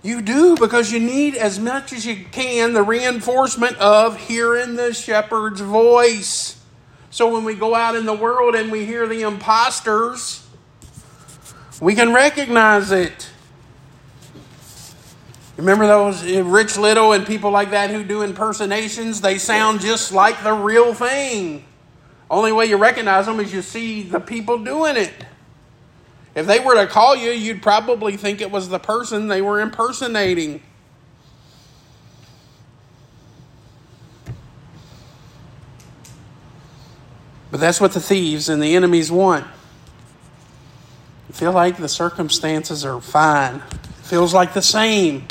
you 0.03 0.21
do 0.21 0.57
because 0.57 0.91
you 0.91 0.99
need 0.99 1.35
as 1.35 1.59
much 1.59 1.93
as 1.93 2.05
you 2.05 2.25
can 2.31 2.73
the 2.73 2.83
reinforcement 2.83 3.77
of 3.77 4.17
hearing 4.27 4.75
the 4.75 4.93
shepherd's 4.93 5.61
voice. 5.61 6.61
So 7.09 7.33
when 7.33 7.45
we 7.45 7.55
go 7.55 7.73
out 7.73 7.95
in 7.95 8.05
the 8.05 8.13
world 8.13 8.53
and 8.53 8.71
we 8.71 8.85
hear 8.85 9.07
the 9.07 9.21
imposters, 9.21 10.45
we 11.81 11.95
can 11.95 12.13
recognize 12.13 12.91
it. 12.91 13.29
Remember 15.57 15.87
those 15.87 16.23
eh, 16.23 16.43
Rich 16.45 16.77
Little 16.77 17.13
and 17.13 17.25
people 17.25 17.49
like 17.49 17.71
that 17.71 17.89
who 17.89 18.03
do 18.03 18.21
impersonations? 18.21 19.21
They 19.21 19.39
sound 19.39 19.81
just 19.81 20.11
like 20.11 20.43
the 20.43 20.53
real 20.53 20.93
thing. 20.93 21.65
Only 22.29 22.51
way 22.51 22.65
you 22.65 22.77
recognize 22.77 23.25
them 23.25 23.39
is 23.39 23.51
you 23.51 23.63
see 23.63 24.03
the 24.03 24.19
people 24.19 24.59
doing 24.63 24.97
it. 24.97 25.11
If 26.35 26.45
they 26.45 26.59
were 26.59 26.75
to 26.75 26.85
call 26.85 27.15
you, 27.15 27.31
you'd 27.31 27.63
probably 27.63 28.15
think 28.15 28.41
it 28.41 28.51
was 28.51 28.69
the 28.69 28.77
person 28.77 29.27
they 29.27 29.41
were 29.41 29.59
impersonating. 29.59 30.61
But 37.49 37.59
that's 37.59 37.81
what 37.81 37.93
the 37.93 38.01
thieves 38.01 38.49
and 38.49 38.61
the 38.61 38.75
enemies 38.75 39.11
want. 39.11 39.47
You 41.29 41.33
feel 41.33 41.53
like 41.53 41.77
the 41.77 41.89
circumstances 41.89 42.85
are 42.85 43.01
fine. 43.01 43.61
Feels 44.03 44.33
like 44.33 44.53
the 44.53 44.61
same. 44.61 45.25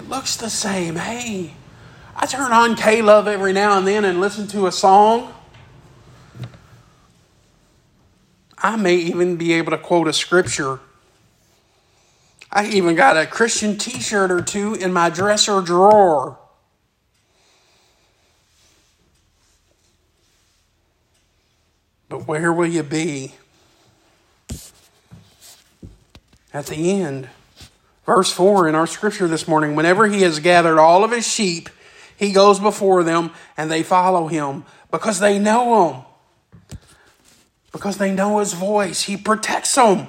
It 0.00 0.08
looks 0.08 0.36
the 0.36 0.48
same. 0.48 0.96
Hey, 0.96 1.52
I 2.16 2.24
turn 2.24 2.52
on 2.52 2.74
K 2.74 3.02
Love 3.02 3.28
every 3.28 3.52
now 3.52 3.76
and 3.76 3.86
then 3.86 4.06
and 4.06 4.18
listen 4.18 4.48
to 4.48 4.66
a 4.66 4.72
song. 4.72 5.30
I 8.56 8.76
may 8.76 8.94
even 8.94 9.36
be 9.36 9.52
able 9.52 9.72
to 9.72 9.76
quote 9.76 10.08
a 10.08 10.14
scripture. 10.14 10.80
I 12.50 12.68
even 12.68 12.94
got 12.94 13.18
a 13.18 13.26
Christian 13.26 13.76
t 13.76 14.00
shirt 14.00 14.30
or 14.30 14.40
two 14.40 14.72
in 14.72 14.90
my 14.90 15.10
dresser 15.10 15.60
drawer. 15.60 16.38
But 22.08 22.26
where 22.26 22.54
will 22.54 22.66
you 22.66 22.84
be 22.84 23.34
at 26.54 26.68
the 26.68 26.90
end? 26.90 27.28
Verse 28.10 28.32
4 28.32 28.66
in 28.66 28.74
our 28.74 28.88
scripture 28.88 29.28
this 29.28 29.46
morning 29.46 29.76
whenever 29.76 30.08
he 30.08 30.22
has 30.22 30.40
gathered 30.40 30.80
all 30.80 31.04
of 31.04 31.12
his 31.12 31.24
sheep, 31.24 31.68
he 32.16 32.32
goes 32.32 32.58
before 32.58 33.04
them 33.04 33.30
and 33.56 33.70
they 33.70 33.84
follow 33.84 34.26
him 34.26 34.64
because 34.90 35.20
they 35.20 35.38
know 35.38 35.92
him 35.92 36.78
because 37.70 37.98
they 37.98 38.12
know 38.12 38.40
his 38.40 38.52
voice. 38.52 39.02
He 39.02 39.16
protects 39.16 39.76
them. 39.76 40.08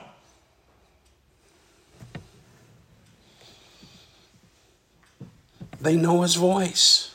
They 5.80 5.96
know 5.96 6.24
his 6.24 6.34
voice. 6.34 7.14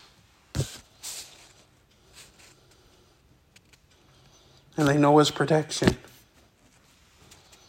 And 4.77 4.87
they 4.87 4.97
know 4.97 5.19
his 5.19 5.33
protection. 5.33 5.97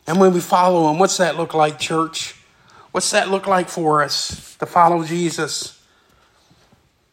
And 0.05 0.19
when 0.19 0.33
we 0.33 0.39
follow 0.39 0.91
him, 0.91 0.99
what's 0.99 1.17
that 1.17 1.35
look 1.35 1.55
like, 1.55 1.79
church? 1.79 2.36
What's 2.97 3.11
that 3.11 3.29
look 3.29 3.45
like 3.45 3.69
for 3.69 4.01
us 4.01 4.55
to 4.55 4.65
follow 4.65 5.03
Jesus? 5.03 5.79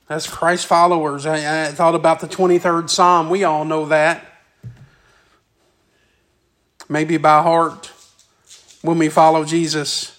As 0.08 0.26
Christ 0.26 0.64
followers, 0.64 1.26
I, 1.26 1.66
I 1.66 1.72
thought 1.72 1.94
about 1.94 2.20
the 2.20 2.26
23rd 2.26 2.88
Psalm. 2.88 3.28
We 3.28 3.44
all 3.44 3.66
know 3.66 3.84
that 3.84 4.24
maybe 6.88 7.18
by 7.18 7.42
heart, 7.42 7.92
when 8.80 8.96
we 8.96 9.10
follow 9.10 9.44
Jesus. 9.44 10.18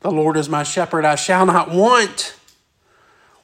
The 0.00 0.10
Lord 0.10 0.36
is 0.36 0.48
my 0.48 0.64
shepherd, 0.64 1.04
I 1.04 1.14
shall 1.14 1.46
not 1.46 1.70
want. 1.70 2.34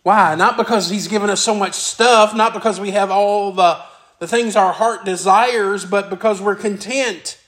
Why? 0.02 0.34
Not 0.34 0.56
because 0.56 0.90
He's 0.90 1.06
given 1.06 1.30
us 1.30 1.40
so 1.40 1.54
much 1.54 1.74
stuff, 1.74 2.34
not 2.34 2.52
because 2.52 2.80
we 2.80 2.90
have 2.90 3.12
all 3.12 3.52
the, 3.52 3.80
the 4.18 4.26
things 4.26 4.56
our 4.56 4.72
heart 4.72 5.04
desires, 5.04 5.84
but 5.84 6.10
because 6.10 6.42
we're 6.42 6.56
content. 6.56 7.38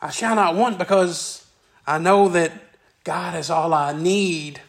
I 0.00 0.10
shall 0.10 0.34
not 0.34 0.54
want 0.54 0.78
because 0.78 1.46
I 1.86 1.98
know 1.98 2.28
that 2.28 2.52
God 3.04 3.34
is 3.34 3.50
all 3.50 3.74
I 3.74 3.92
need. 3.92 4.60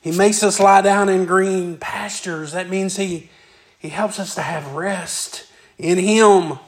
He 0.00 0.12
makes 0.12 0.42
us 0.42 0.60
lie 0.60 0.80
down 0.80 1.08
in 1.08 1.26
green 1.26 1.76
pastures. 1.76 2.52
That 2.52 2.70
means 2.70 2.96
He 2.96 3.30
he 3.78 3.90
helps 3.90 4.18
us 4.18 4.34
to 4.34 4.42
have 4.42 4.74
rest 4.74 5.46
in 5.78 5.98
Him. 5.98 6.58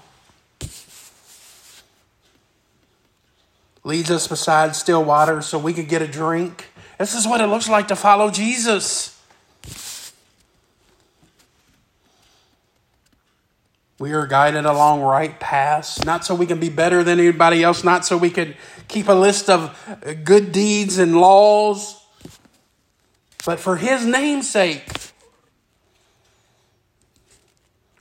Leads 3.82 4.10
us 4.10 4.28
beside 4.28 4.76
still 4.76 5.02
water 5.02 5.42
so 5.42 5.58
we 5.58 5.72
could 5.72 5.88
get 5.88 6.02
a 6.02 6.06
drink. 6.06 6.68
This 6.98 7.14
is 7.14 7.26
what 7.26 7.40
it 7.40 7.46
looks 7.46 7.68
like 7.68 7.88
to 7.88 7.96
follow 7.96 8.30
Jesus. 8.30 9.19
We 14.00 14.12
are 14.12 14.26
guided 14.26 14.64
along 14.64 15.02
right 15.02 15.38
paths, 15.38 16.02
not 16.06 16.24
so 16.24 16.34
we 16.34 16.46
can 16.46 16.58
be 16.58 16.70
better 16.70 17.04
than 17.04 17.20
anybody 17.20 17.62
else, 17.62 17.84
not 17.84 18.06
so 18.06 18.16
we 18.16 18.30
can 18.30 18.54
keep 18.88 19.08
a 19.08 19.12
list 19.12 19.50
of 19.50 19.78
good 20.24 20.52
deeds 20.52 20.96
and 20.96 21.20
laws, 21.20 22.02
but 23.44 23.60
for 23.60 23.76
His 23.76 24.06
name's 24.06 24.48
sake. 24.48 24.88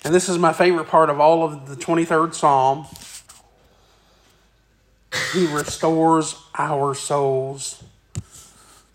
And 0.06 0.16
this 0.16 0.30
is 0.30 0.38
my 0.38 0.54
favorite 0.54 0.88
part 0.88 1.10
of 1.10 1.20
all 1.20 1.44
of 1.44 1.68
the 1.68 1.76
23rd 1.76 2.34
Psalm. 2.34 2.88
He 5.34 5.48
restores 5.48 6.38
our 6.58 6.94
souls. 6.94 7.84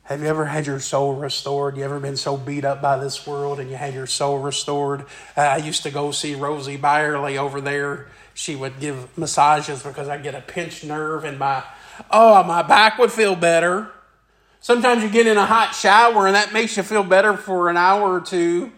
Have 0.05 0.21
you 0.21 0.27
ever 0.27 0.45
had 0.45 0.67
your 0.67 0.81
soul 0.81 1.15
restored? 1.15 1.79
You 1.79 1.85
ever 1.85 1.99
been 1.99 2.19
so 2.19 2.37
beat 2.37 2.67
up 2.67 2.83
by 2.83 2.99
this 2.99 3.27
world 3.27 3.59
and 3.59 3.71
you 3.71 3.77
had 3.77 3.95
your 3.95 4.07
soul 4.07 4.39
restored? 4.39 5.07
Uh, 5.35 5.41
I 5.41 5.57
used 5.57 5.83
to 5.85 5.91
go 5.91 6.11
see 6.11 6.35
Rosie 6.35 6.77
Byerly 6.77 7.39
over 7.39 7.63
there. 7.63 8.09
She 8.35 8.55
would 8.55 8.81
give 8.81 9.17
massages 9.17 9.83
because 9.83 10.11
I'd 10.11 10.23
get 10.23 10.35
a 10.35 10.43
pinched 10.43 10.85
nerve 10.85 11.25
and 11.25 11.39
my 11.39 11.65
oh 12.11 12.43
my 12.45 12.61
back 12.61 12.99
would 12.99 13.13
feel 13.13 13.35
better. 13.35 13.91
Sometimes 14.61 15.03
you 15.03 15.09
get 15.09 15.27
in 15.27 15.39
a 15.39 15.47
hot 15.47 15.75
shower 15.75 16.27
and 16.27 16.35
that 16.35 16.53
makes 16.53 16.77
you 16.77 16.83
feel 16.83 17.03
better 17.03 17.35
for 17.35 17.71
an 17.71 17.79
hour 17.79 18.13
or 18.13 18.21
two 18.21 18.73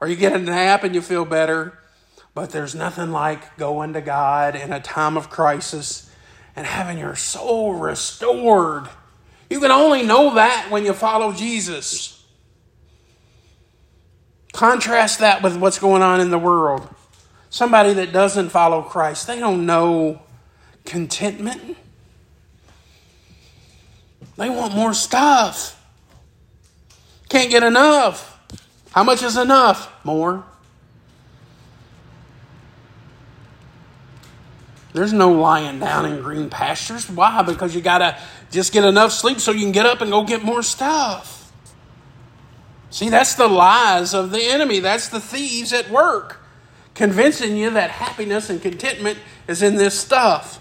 or 0.00 0.08
you 0.08 0.16
get 0.16 0.32
a 0.32 0.38
nap 0.38 0.82
and 0.84 0.94
you 0.94 1.02
feel 1.02 1.26
better. 1.26 1.78
But 2.32 2.50
there's 2.50 2.74
nothing 2.74 3.12
like 3.12 3.58
going 3.58 3.92
to 3.92 4.00
God 4.00 4.56
in 4.56 4.72
a 4.72 4.80
time 4.80 5.18
of 5.18 5.28
crisis 5.28 6.10
and 6.56 6.66
having 6.66 6.96
your 6.96 7.16
soul 7.16 7.74
restored. 7.74 8.88
You 9.50 9.60
can 9.60 9.70
only 9.70 10.02
know 10.02 10.34
that 10.34 10.68
when 10.70 10.84
you 10.84 10.92
follow 10.92 11.32
Jesus. 11.32 12.24
Contrast 14.52 15.18
that 15.18 15.42
with 15.42 15.56
what's 15.56 15.78
going 15.78 16.02
on 16.02 16.20
in 16.20 16.30
the 16.30 16.38
world. 16.38 16.88
Somebody 17.50 17.92
that 17.94 18.12
doesn't 18.12 18.50
follow 18.50 18.82
Christ, 18.82 19.26
they 19.26 19.38
don't 19.38 19.66
know 19.66 20.22
contentment. 20.84 21.76
They 24.36 24.50
want 24.50 24.74
more 24.74 24.94
stuff. 24.94 25.80
Can't 27.28 27.50
get 27.50 27.62
enough. 27.62 28.30
How 28.90 29.04
much 29.04 29.22
is 29.22 29.36
enough? 29.36 29.92
More. 30.04 30.44
There's 34.92 35.12
no 35.12 35.32
lying 35.32 35.80
down 35.80 36.06
in 36.06 36.22
green 36.22 36.48
pastures. 36.48 37.10
Why? 37.10 37.42
Because 37.42 37.74
you 37.74 37.80
got 37.80 37.98
to 37.98 38.16
just 38.54 38.72
get 38.72 38.84
enough 38.84 39.12
sleep 39.12 39.40
so 39.40 39.50
you 39.50 39.60
can 39.60 39.72
get 39.72 39.84
up 39.84 40.00
and 40.00 40.10
go 40.10 40.24
get 40.24 40.42
more 40.42 40.62
stuff. 40.62 41.52
See, 42.90 43.08
that's 43.08 43.34
the 43.34 43.48
lies 43.48 44.14
of 44.14 44.30
the 44.30 44.40
enemy. 44.40 44.78
That's 44.78 45.08
the 45.08 45.20
thieves 45.20 45.72
at 45.72 45.90
work, 45.90 46.40
convincing 46.94 47.56
you 47.56 47.70
that 47.70 47.90
happiness 47.90 48.48
and 48.48 48.62
contentment 48.62 49.18
is 49.48 49.62
in 49.62 49.74
this 49.74 49.98
stuff. 49.98 50.60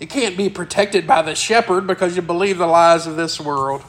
You 0.00 0.06
can't 0.06 0.36
be 0.36 0.48
protected 0.48 1.06
by 1.06 1.20
the 1.20 1.34
shepherd 1.34 1.86
because 1.86 2.16
you 2.16 2.22
believe 2.22 2.56
the 2.56 2.66
lies 2.66 3.06
of 3.06 3.16
this 3.16 3.38
world. 3.38 3.82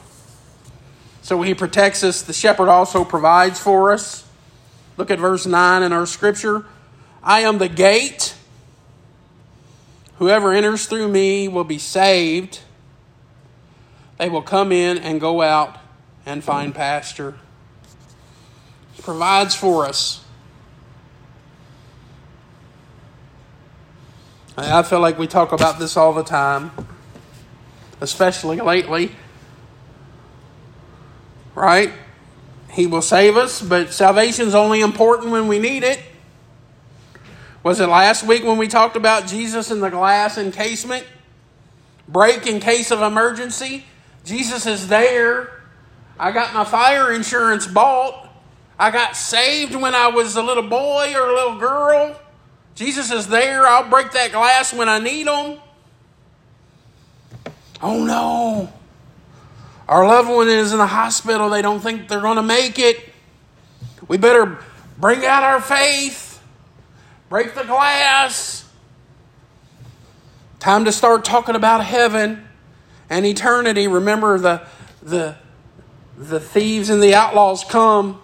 So 1.22 1.40
he 1.40 1.54
protects 1.54 2.04
us. 2.04 2.20
The 2.20 2.34
shepherd 2.34 2.68
also 2.68 3.02
provides 3.04 3.58
for 3.58 3.90
us. 3.92 4.28
Look 4.98 5.10
at 5.10 5.18
verse 5.18 5.46
9 5.46 5.82
in 5.82 5.92
our 5.92 6.04
scripture. 6.04 6.66
I 7.22 7.40
am 7.40 7.56
the 7.56 7.68
gate. 7.70 8.34
Whoever 10.18 10.52
enters 10.52 10.86
through 10.86 11.08
me 11.08 11.48
will 11.48 11.64
be 11.64 11.78
saved. 11.78 12.60
They 14.18 14.28
will 14.28 14.42
come 14.42 14.72
in 14.72 14.98
and 14.98 15.20
go 15.20 15.42
out 15.42 15.76
and 16.24 16.42
find 16.42 16.74
pasture. 16.74 17.34
He 18.94 19.02
provides 19.02 19.54
for 19.54 19.86
us. 19.86 20.24
I 24.56 24.82
feel 24.84 25.00
like 25.00 25.18
we 25.18 25.26
talk 25.26 25.50
about 25.50 25.80
this 25.80 25.96
all 25.96 26.12
the 26.12 26.22
time, 26.22 26.70
especially 28.00 28.60
lately. 28.60 29.10
Right? 31.56 31.92
He 32.70 32.86
will 32.86 33.02
save 33.02 33.36
us, 33.36 33.60
but 33.60 33.92
salvation 33.92 34.46
is 34.46 34.54
only 34.54 34.80
important 34.80 35.32
when 35.32 35.48
we 35.48 35.58
need 35.58 35.82
it. 35.82 36.00
Was 37.64 37.80
it 37.80 37.88
last 37.88 38.24
week 38.24 38.44
when 38.44 38.58
we 38.58 38.68
talked 38.68 38.94
about 38.94 39.26
Jesus 39.26 39.70
in 39.70 39.80
the 39.80 39.90
glass 39.90 40.38
encasement? 40.38 41.04
Break 42.06 42.46
in 42.46 42.60
case 42.60 42.90
of 42.90 43.00
emergency? 43.00 43.84
Jesus 44.24 44.66
is 44.66 44.88
there. 44.88 45.62
I 46.18 46.32
got 46.32 46.54
my 46.54 46.64
fire 46.64 47.12
insurance 47.12 47.66
bought. 47.66 48.28
I 48.78 48.90
got 48.90 49.16
saved 49.16 49.74
when 49.74 49.94
I 49.94 50.08
was 50.08 50.36
a 50.36 50.42
little 50.42 50.68
boy 50.68 51.14
or 51.14 51.28
a 51.28 51.34
little 51.34 51.58
girl. 51.58 52.20
Jesus 52.74 53.12
is 53.12 53.28
there. 53.28 53.66
I'll 53.66 53.88
break 53.88 54.12
that 54.12 54.32
glass 54.32 54.72
when 54.72 54.88
I 54.88 54.98
need 54.98 55.26
him. 55.26 55.58
Oh 57.82 58.04
no. 58.04 58.72
Our 59.88 60.06
loved 60.06 60.30
one 60.30 60.48
is 60.48 60.72
in 60.72 60.78
the 60.78 60.86
hospital. 60.86 61.50
They 61.50 61.62
don't 61.62 61.80
think 61.80 62.08
they're 62.08 62.20
going 62.20 62.36
to 62.36 62.42
make 62.42 62.78
it. 62.78 63.12
We 64.08 64.16
better 64.16 64.58
bring 64.98 65.24
out 65.24 65.42
our 65.42 65.60
faith 65.60 66.24
break 67.34 67.54
the 67.54 67.64
glass. 67.64 68.64
Time 70.60 70.84
to 70.84 70.92
start 70.92 71.24
talking 71.24 71.56
about 71.56 71.84
heaven 71.84 72.46
and 73.10 73.26
eternity. 73.26 73.88
Remember 73.88 74.38
the 74.38 74.66
the 75.02 75.36
the 76.16 76.40
thieves 76.40 76.90
and 76.90 77.02
the 77.02 77.14
outlaws 77.14 77.64
come. 77.64 78.20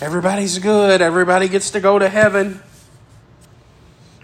Everybody's 0.00 0.58
good. 0.58 1.00
Everybody 1.00 1.48
gets 1.48 1.70
to 1.72 1.80
go 1.80 1.98
to 1.98 2.08
heaven. 2.08 2.60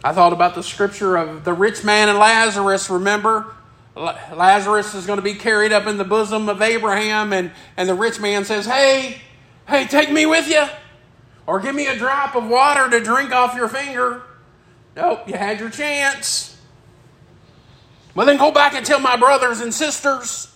I 0.02 0.12
thought 0.12 0.32
about 0.32 0.54
the 0.54 0.62
scripture 0.62 1.16
of 1.16 1.44
the 1.44 1.52
rich 1.52 1.84
man 1.84 2.08
and 2.08 2.18
Lazarus. 2.18 2.88
Remember, 2.88 3.54
Lazarus 3.96 4.94
is 4.94 5.06
going 5.06 5.18
to 5.18 5.22
be 5.22 5.34
carried 5.34 5.72
up 5.72 5.86
in 5.86 5.96
the 5.96 6.04
bosom 6.04 6.48
of 6.48 6.62
Abraham, 6.62 7.32
and, 7.32 7.50
and 7.76 7.88
the 7.88 7.94
rich 7.94 8.20
man 8.20 8.44
says, 8.44 8.64
Hey, 8.64 9.20
hey, 9.66 9.86
take 9.86 10.10
me 10.10 10.24
with 10.24 10.48
you. 10.48 10.64
Or 11.46 11.60
give 11.60 11.74
me 11.74 11.86
a 11.86 11.96
drop 11.96 12.36
of 12.36 12.46
water 12.46 12.90
to 12.90 13.02
drink 13.02 13.32
off 13.32 13.54
your 13.54 13.68
finger. 13.68 14.22
Nope, 14.94 15.28
you 15.28 15.34
had 15.34 15.58
your 15.58 15.70
chance. 15.70 16.47
Well, 18.14 18.26
then 18.26 18.36
go 18.36 18.50
back 18.50 18.74
and 18.74 18.84
tell 18.84 19.00
my 19.00 19.16
brothers 19.16 19.60
and 19.60 19.72
sisters. 19.72 20.54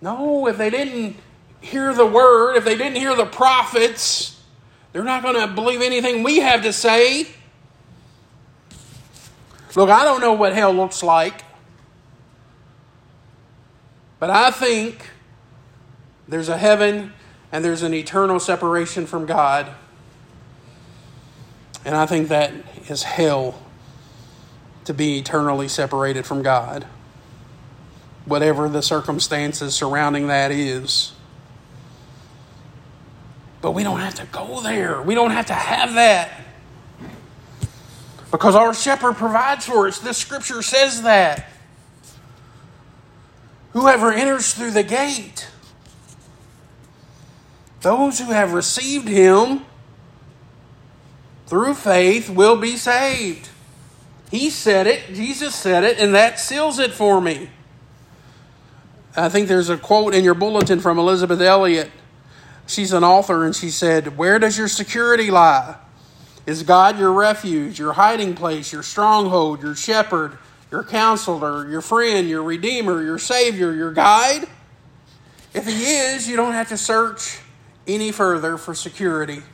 No, 0.00 0.46
if 0.48 0.58
they 0.58 0.70
didn't 0.70 1.16
hear 1.60 1.94
the 1.94 2.06
word, 2.06 2.56
if 2.56 2.64
they 2.64 2.76
didn't 2.76 2.96
hear 2.96 3.16
the 3.16 3.26
prophets, 3.26 4.40
they're 4.92 5.04
not 5.04 5.22
going 5.22 5.36
to 5.36 5.46
believe 5.54 5.80
anything 5.80 6.22
we 6.22 6.38
have 6.38 6.62
to 6.62 6.72
say. 6.72 7.26
Look, 9.74 9.90
I 9.90 10.04
don't 10.04 10.20
know 10.20 10.34
what 10.34 10.52
hell 10.52 10.72
looks 10.72 11.02
like, 11.02 11.42
but 14.20 14.30
I 14.30 14.50
think 14.50 15.10
there's 16.28 16.48
a 16.48 16.56
heaven 16.56 17.12
and 17.50 17.64
there's 17.64 17.82
an 17.82 17.94
eternal 17.94 18.38
separation 18.38 19.06
from 19.06 19.26
God. 19.26 19.70
And 21.84 21.96
I 21.96 22.06
think 22.06 22.28
that 22.28 22.52
is 22.88 23.02
hell 23.02 23.60
to 24.84 24.94
be 24.94 25.18
eternally 25.18 25.68
separated 25.68 26.26
from 26.26 26.42
God, 26.42 26.86
whatever 28.24 28.68
the 28.68 28.82
circumstances 28.82 29.74
surrounding 29.74 30.28
that 30.28 30.50
is. 30.50 31.12
But 33.60 33.72
we 33.72 33.82
don't 33.82 34.00
have 34.00 34.14
to 34.16 34.26
go 34.26 34.60
there. 34.60 35.00
We 35.00 35.14
don't 35.14 35.30
have 35.30 35.46
to 35.46 35.54
have 35.54 35.94
that. 35.94 36.40
Because 38.30 38.54
our 38.54 38.74
shepherd 38.74 39.14
provides 39.14 39.64
for 39.64 39.86
us. 39.86 39.98
This 40.00 40.18
scripture 40.18 40.60
says 40.60 41.02
that. 41.02 41.48
Whoever 43.72 44.12
enters 44.12 44.52
through 44.52 44.72
the 44.72 44.82
gate 44.82 45.48
those 47.84 48.18
who 48.18 48.32
have 48.32 48.54
received 48.54 49.06
him 49.06 49.60
through 51.46 51.74
faith 51.74 52.30
will 52.30 52.56
be 52.56 52.78
saved. 52.78 53.50
He 54.34 54.50
said 54.50 54.88
it, 54.88 55.14
Jesus 55.14 55.54
said 55.54 55.84
it, 55.84 56.00
and 56.00 56.16
that 56.16 56.40
seals 56.40 56.80
it 56.80 56.90
for 56.90 57.20
me. 57.20 57.50
I 59.16 59.28
think 59.28 59.46
there's 59.46 59.68
a 59.68 59.76
quote 59.76 60.12
in 60.12 60.24
your 60.24 60.34
bulletin 60.34 60.80
from 60.80 60.98
Elisabeth 60.98 61.40
Elliot. 61.40 61.88
She's 62.66 62.92
an 62.92 63.04
author, 63.04 63.44
and 63.44 63.54
she 63.54 63.70
said, 63.70 64.18
Where 64.18 64.40
does 64.40 64.58
your 64.58 64.66
security 64.66 65.30
lie? 65.30 65.76
Is 66.46 66.64
God 66.64 66.98
your 66.98 67.12
refuge, 67.12 67.78
your 67.78 67.92
hiding 67.92 68.34
place, 68.34 68.72
your 68.72 68.82
stronghold, 68.82 69.62
your 69.62 69.76
shepherd, 69.76 70.36
your 70.68 70.82
counselor, 70.82 71.70
your 71.70 71.80
friend, 71.80 72.28
your 72.28 72.42
redeemer, 72.42 73.04
your 73.04 73.20
savior, 73.20 73.72
your 73.72 73.92
guide? 73.92 74.48
If 75.54 75.64
He 75.64 75.94
is, 75.94 76.28
you 76.28 76.34
don't 76.34 76.54
have 76.54 76.70
to 76.70 76.76
search 76.76 77.38
any 77.86 78.10
further 78.10 78.56
for 78.56 78.74
security. 78.74 79.44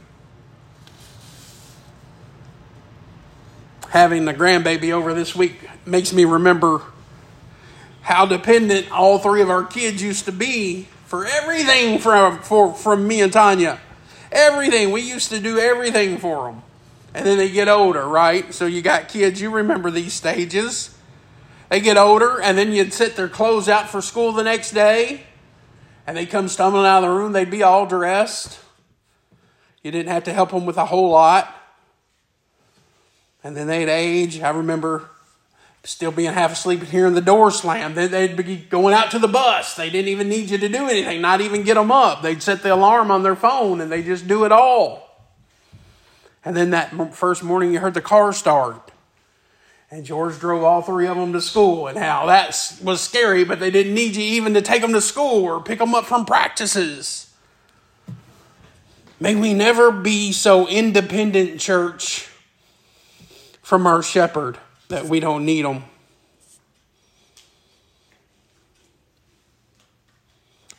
Having 3.90 4.24
the 4.24 4.34
grandbaby 4.34 4.92
over 4.92 5.14
this 5.14 5.34
week 5.34 5.68
makes 5.84 6.12
me 6.12 6.24
remember 6.24 6.82
how 8.02 8.24
dependent 8.26 8.90
all 8.90 9.18
three 9.18 9.42
of 9.42 9.50
our 9.50 9.64
kids 9.64 10.02
used 10.02 10.24
to 10.24 10.32
be 10.32 10.88
for 11.06 11.26
everything 11.26 11.98
from, 11.98 12.38
for, 12.38 12.72
from 12.72 13.06
me 13.06 13.20
and 13.20 13.32
Tanya. 13.32 13.78
Everything. 14.32 14.90
We 14.92 15.02
used 15.02 15.30
to 15.30 15.40
do 15.40 15.58
everything 15.58 16.18
for 16.18 16.46
them. 16.46 16.62
And 17.14 17.26
then 17.26 17.36
they 17.36 17.50
get 17.50 17.68
older, 17.68 18.06
right? 18.06 18.54
So 18.54 18.66
you 18.66 18.80
got 18.80 19.08
kids, 19.08 19.40
you 19.40 19.50
remember 19.50 19.90
these 19.90 20.14
stages. 20.14 20.96
They 21.68 21.80
get 21.80 21.96
older, 21.96 22.40
and 22.40 22.56
then 22.56 22.72
you'd 22.72 22.92
sit 22.92 23.16
their 23.16 23.28
clothes 23.28 23.68
out 23.68 23.90
for 23.90 24.00
school 24.00 24.32
the 24.32 24.44
next 24.44 24.70
day 24.70 25.24
and 26.06 26.16
they'd 26.16 26.26
come 26.26 26.48
stumbling 26.48 26.86
out 26.86 27.04
of 27.04 27.10
the 27.10 27.16
room, 27.16 27.30
they'd 27.32 27.50
be 27.50 27.62
all 27.62 27.86
dressed. 27.86 28.58
You 29.82 29.92
didn't 29.92 30.10
have 30.10 30.24
to 30.24 30.32
help 30.32 30.50
them 30.50 30.66
with 30.66 30.76
a 30.76 30.86
whole 30.86 31.10
lot. 31.10 31.54
And 33.42 33.56
then 33.56 33.66
they'd 33.66 33.88
age. 33.88 34.40
I 34.40 34.50
remember 34.50 35.08
still 35.82 36.10
being 36.10 36.32
half 36.32 36.52
asleep 36.52 36.80
and 36.80 36.88
hearing 36.88 37.14
the 37.14 37.20
door 37.20 37.50
slam. 37.50 37.94
Then 37.94 38.10
they'd 38.10 38.36
be 38.36 38.56
going 38.56 38.94
out 38.94 39.10
to 39.12 39.18
the 39.18 39.28
bus. 39.28 39.74
They 39.74 39.88
didn't 39.88 40.08
even 40.08 40.28
need 40.28 40.50
you 40.50 40.58
to 40.58 40.68
do 40.68 40.88
anything, 40.88 41.20
not 41.22 41.40
even 41.40 41.62
get 41.62 41.74
them 41.74 41.90
up. 41.90 42.22
They'd 42.22 42.42
set 42.42 42.62
the 42.62 42.74
alarm 42.74 43.10
on 43.10 43.22
their 43.22 43.36
phone 43.36 43.80
and 43.80 43.90
they 43.90 44.02
just 44.02 44.28
do 44.28 44.44
it 44.44 44.52
all. 44.52 45.10
And 46.44 46.56
then 46.56 46.70
that 46.70 47.14
first 47.14 47.42
morning, 47.42 47.72
you 47.72 47.80
heard 47.80 47.94
the 47.94 48.00
car 48.00 48.32
start. 48.32 48.90
And 49.90 50.04
George 50.04 50.38
drove 50.38 50.62
all 50.62 50.82
three 50.82 51.08
of 51.08 51.16
them 51.16 51.32
to 51.32 51.40
school, 51.40 51.88
and 51.88 51.98
how 51.98 52.26
that 52.26 52.78
was 52.80 53.00
scary, 53.00 53.42
but 53.42 53.58
they 53.58 53.72
didn't 53.72 53.92
need 53.92 54.14
you 54.14 54.22
even 54.22 54.54
to 54.54 54.62
take 54.62 54.82
them 54.82 54.92
to 54.92 55.00
school 55.00 55.42
or 55.42 55.60
pick 55.60 55.80
them 55.80 55.96
up 55.96 56.06
from 56.06 56.24
practices. 56.24 57.28
May 59.18 59.34
we 59.34 59.52
never 59.52 59.90
be 59.90 60.30
so 60.30 60.68
independent, 60.68 61.58
church, 61.58 62.29
from 63.70 63.86
our 63.86 64.02
shepherd 64.02 64.58
that 64.88 65.04
we 65.04 65.20
don't 65.20 65.44
need 65.44 65.64
them. 65.64 65.84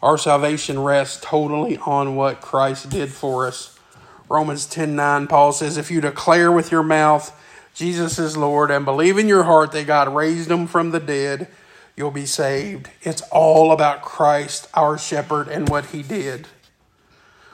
Our 0.01 0.17
salvation 0.17 0.77
rests 0.77 1.17
totally 1.23 1.77
on 1.77 2.17
what 2.17 2.41
Christ 2.41 2.89
did 2.89 3.09
for 3.09 3.47
us. 3.47 3.79
Romans 4.27 4.65
10 4.65 4.93
9, 4.93 5.27
Paul 5.27 5.53
says, 5.53 5.77
If 5.77 5.89
you 5.89 6.01
declare 6.01 6.51
with 6.51 6.69
your 6.69 6.83
mouth 6.83 7.33
Jesus 7.73 8.19
is 8.19 8.35
Lord 8.35 8.69
and 8.69 8.83
believe 8.83 9.17
in 9.17 9.29
your 9.29 9.43
heart 9.43 9.71
that 9.71 9.87
God 9.87 10.13
raised 10.13 10.51
him 10.51 10.67
from 10.67 10.91
the 10.91 10.99
dead, 10.99 11.47
you'll 11.95 12.11
be 12.11 12.25
saved. 12.25 12.89
It's 13.03 13.21
all 13.31 13.71
about 13.71 14.01
Christ, 14.01 14.67
our 14.73 14.97
shepherd, 14.97 15.47
and 15.47 15.69
what 15.69 15.85
he 15.85 16.03
did. 16.03 16.49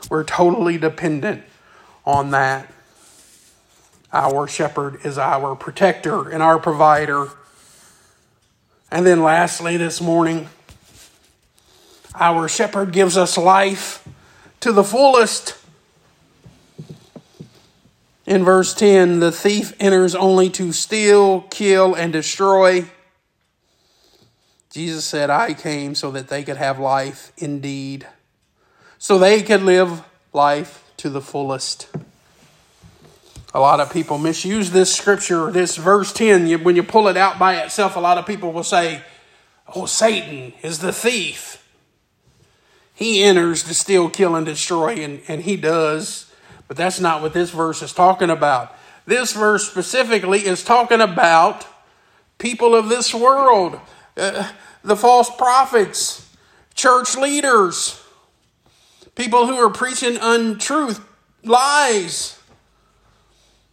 We're 0.09 0.23
totally 0.23 0.79
dependent 0.79 1.43
on 2.07 2.31
that. 2.31 2.73
Our 4.13 4.47
shepherd 4.47 5.05
is 5.05 5.17
our 5.17 5.55
protector 5.55 6.29
and 6.29 6.41
our 6.41 6.59
provider. 6.59 7.29
And 8.89 9.05
then, 9.05 9.21
lastly, 9.21 9.77
this 9.77 9.99
morning, 9.99 10.47
our 12.15 12.47
shepherd 12.47 12.91
gives 12.91 13.17
us 13.17 13.37
life 13.37 14.07
to 14.61 14.71
the 14.71 14.83
fullest. 14.83 15.57
In 18.25 18.43
verse 18.43 18.73
10, 18.73 19.19
the 19.19 19.31
thief 19.31 19.73
enters 19.79 20.15
only 20.15 20.49
to 20.51 20.71
steal, 20.71 21.41
kill, 21.41 21.93
and 21.93 22.11
destroy. 22.11 22.85
Jesus 24.71 25.05
said, 25.05 25.29
I 25.29 25.53
came 25.53 25.95
so 25.95 26.11
that 26.11 26.27
they 26.27 26.43
could 26.43 26.57
have 26.57 26.79
life 26.79 27.31
indeed 27.37 28.07
so 28.97 29.17
they 29.17 29.43
could 29.43 29.61
live 29.61 30.03
life 30.33 30.83
to 30.97 31.09
the 31.09 31.21
fullest. 31.21 31.87
A 33.57 33.59
lot 33.59 33.79
of 33.79 33.91
people 33.91 34.17
misuse 34.17 34.69
this 34.69 34.93
scripture, 34.93 35.51
this 35.51 35.77
verse 35.77 36.13
10. 36.13 36.63
When 36.63 36.75
you 36.75 36.83
pull 36.83 37.07
it 37.07 37.17
out 37.17 37.39
by 37.39 37.55
itself, 37.55 37.95
a 37.95 37.99
lot 37.99 38.17
of 38.17 38.25
people 38.25 38.53
will 38.53 38.63
say, 38.63 39.01
Oh, 39.75 39.85
Satan 39.85 40.53
is 40.61 40.79
the 40.79 40.93
thief. 40.93 41.67
He 42.93 43.23
enters 43.23 43.63
to 43.63 43.73
steal, 43.73 44.09
kill, 44.09 44.35
and 44.35 44.45
destroy, 44.45 45.03
and, 45.03 45.21
and 45.27 45.41
he 45.41 45.57
does. 45.57 46.31
But 46.67 46.77
that's 46.77 46.99
not 46.99 47.21
what 47.21 47.33
this 47.33 47.49
verse 47.49 47.81
is 47.81 47.93
talking 47.93 48.29
about. 48.29 48.75
This 49.05 49.33
verse 49.33 49.67
specifically 49.67 50.45
is 50.45 50.63
talking 50.63 51.01
about 51.01 51.65
people 52.37 52.75
of 52.75 52.89
this 52.89 53.13
world, 53.13 53.79
uh, 54.15 54.51
the 54.83 54.95
false 54.95 55.35
prophets, 55.35 56.29
church 56.75 57.17
leaders 57.17 57.99
People 59.17 59.47
who 59.47 59.55
are 59.55 59.71
preaching 59.71 60.19
untruth, 60.21 61.03
lies. 61.43 62.36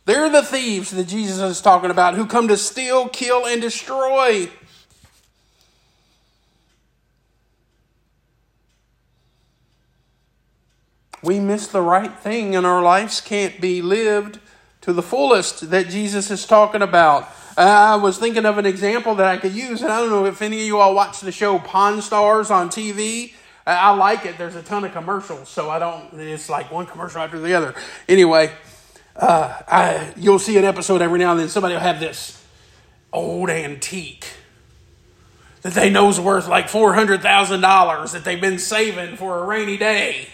They're 0.07 0.29
the 0.29 0.43
thieves 0.43 0.90
that 0.90 1.09
Jesus 1.09 1.40
is 1.40 1.61
talking 1.62 1.90
about 1.90 2.14
who 2.14 2.27
come 2.27 2.49
to 2.49 2.57
steal, 2.57 3.09
kill, 3.09 3.47
and 3.47 3.62
destroy. 3.62 4.51
We 11.23 11.40
miss 11.40 11.69
the 11.69 11.81
right 11.81 12.14
thing, 12.19 12.55
and 12.55 12.67
our 12.67 12.83
lives 12.83 13.23
can't 13.23 13.59
be 13.59 13.81
lived 13.81 14.40
to 14.83 14.93
the 14.93 15.03
fullest 15.03 15.71
that 15.71 15.88
Jesus 15.88 16.31
is 16.31 16.47
talking 16.47 16.83
about. 16.83 17.27
I 17.57 17.97
was 17.97 18.19
thinking 18.19 18.45
of 18.45 18.59
an 18.59 18.67
example 18.67 19.14
that 19.14 19.27
I 19.27 19.38
could 19.38 19.55
use, 19.55 19.81
and 19.81 19.90
I 19.90 20.01
don't 20.01 20.11
know 20.11 20.27
if 20.27 20.43
any 20.43 20.61
of 20.61 20.67
you 20.67 20.79
all 20.79 20.95
watch 20.95 21.21
the 21.21 21.33
show 21.33 21.59
Pawn 21.59 22.03
Stars 22.03 22.51
on 22.51 22.69
TV. 22.69 23.33
I 23.67 23.95
like 23.95 24.27
it. 24.27 24.37
There's 24.37 24.57
a 24.57 24.62
ton 24.62 24.85
of 24.85 24.93
commercials, 24.93 25.49
so 25.49 25.71
I 25.71 25.79
don't. 25.79 26.12
It's 26.21 26.51
like 26.51 26.71
one 26.71 26.85
commercial 26.85 27.23
after 27.23 27.38
the 27.38 27.55
other. 27.55 27.75
Anyway, 28.07 28.53
uh, 29.16 29.61
I, 29.68 30.12
you'll 30.16 30.38
see 30.38 30.57
an 30.59 30.64
episode 30.64 31.03
every 31.03 31.18
now 31.18 31.33
and 31.33 31.40
then. 31.40 31.48
Somebody 31.48 31.74
will 31.74 31.81
have 31.81 32.00
this 32.00 32.42
old 33.12 33.50
antique 33.50 34.27
that 35.62 35.72
they 35.74 35.88
know 35.90 36.09
is 36.09 36.20
worth 36.20 36.48
like 36.48 36.68
four 36.68 36.94
hundred 36.94 37.22
thousand 37.22 37.61
dollars 37.61 38.12
that 38.12 38.24
they've 38.24 38.40
been 38.40 38.59
saving 38.59 39.16
for 39.16 39.38
a 39.38 39.46
rainy 39.46 39.77
day, 39.77 40.29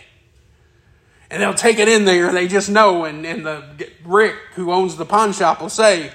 and 1.31 1.43
they'll 1.43 1.55
take 1.55 1.79
it 1.79 1.89
in 1.89 2.05
there. 2.05 2.29
and 2.29 2.37
They 2.37 2.49
just 2.49 2.71
know, 2.71 3.05
and 3.05 3.27
and 3.27 3.45
the 3.45 3.65
Rick 4.05 4.35
who 4.55 4.73
owns 4.73 4.97
the 4.97 5.07
pawn 5.07 5.33
shop 5.33 5.61
will 5.61 5.69
say, 5.69 6.13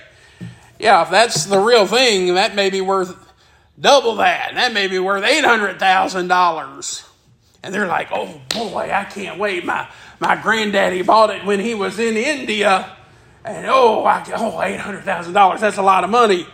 "Yeah, 0.80 1.04
if 1.04 1.10
that's 1.10 1.46
the 1.46 1.60
real 1.60 1.86
thing, 1.86 2.34
that 2.36 2.56
may 2.56 2.70
be 2.70 2.82
worth." 2.82 3.16
double 3.80 4.16
that. 4.18 4.54
That 4.56 4.74
may 4.74 4.88
be 4.88 5.00
worth 5.00 5.24
$800,000. 5.24 7.06
And 7.64 7.74
they're 7.74 7.88
like, 7.88 8.10
oh 8.12 8.42
boy, 8.50 8.92
I 8.94 9.06
can't 9.06 9.40
wait. 9.40 9.66
My, 9.66 9.88
my 10.20 10.36
granddaddy 10.42 11.02
bought 11.02 11.30
it 11.30 11.46
when 11.46 11.60
he 11.60 11.76
was 11.76 12.00
in 12.00 12.16
India. 12.16 12.96
And 13.44 13.68
oh, 13.68 14.04
I, 14.06 14.24
oh 14.36 14.52
$800,000. 14.52 15.60
That's 15.60 15.78
a 15.78 15.82
lot 15.82 16.04
of 16.04 16.10
money. 16.10 16.48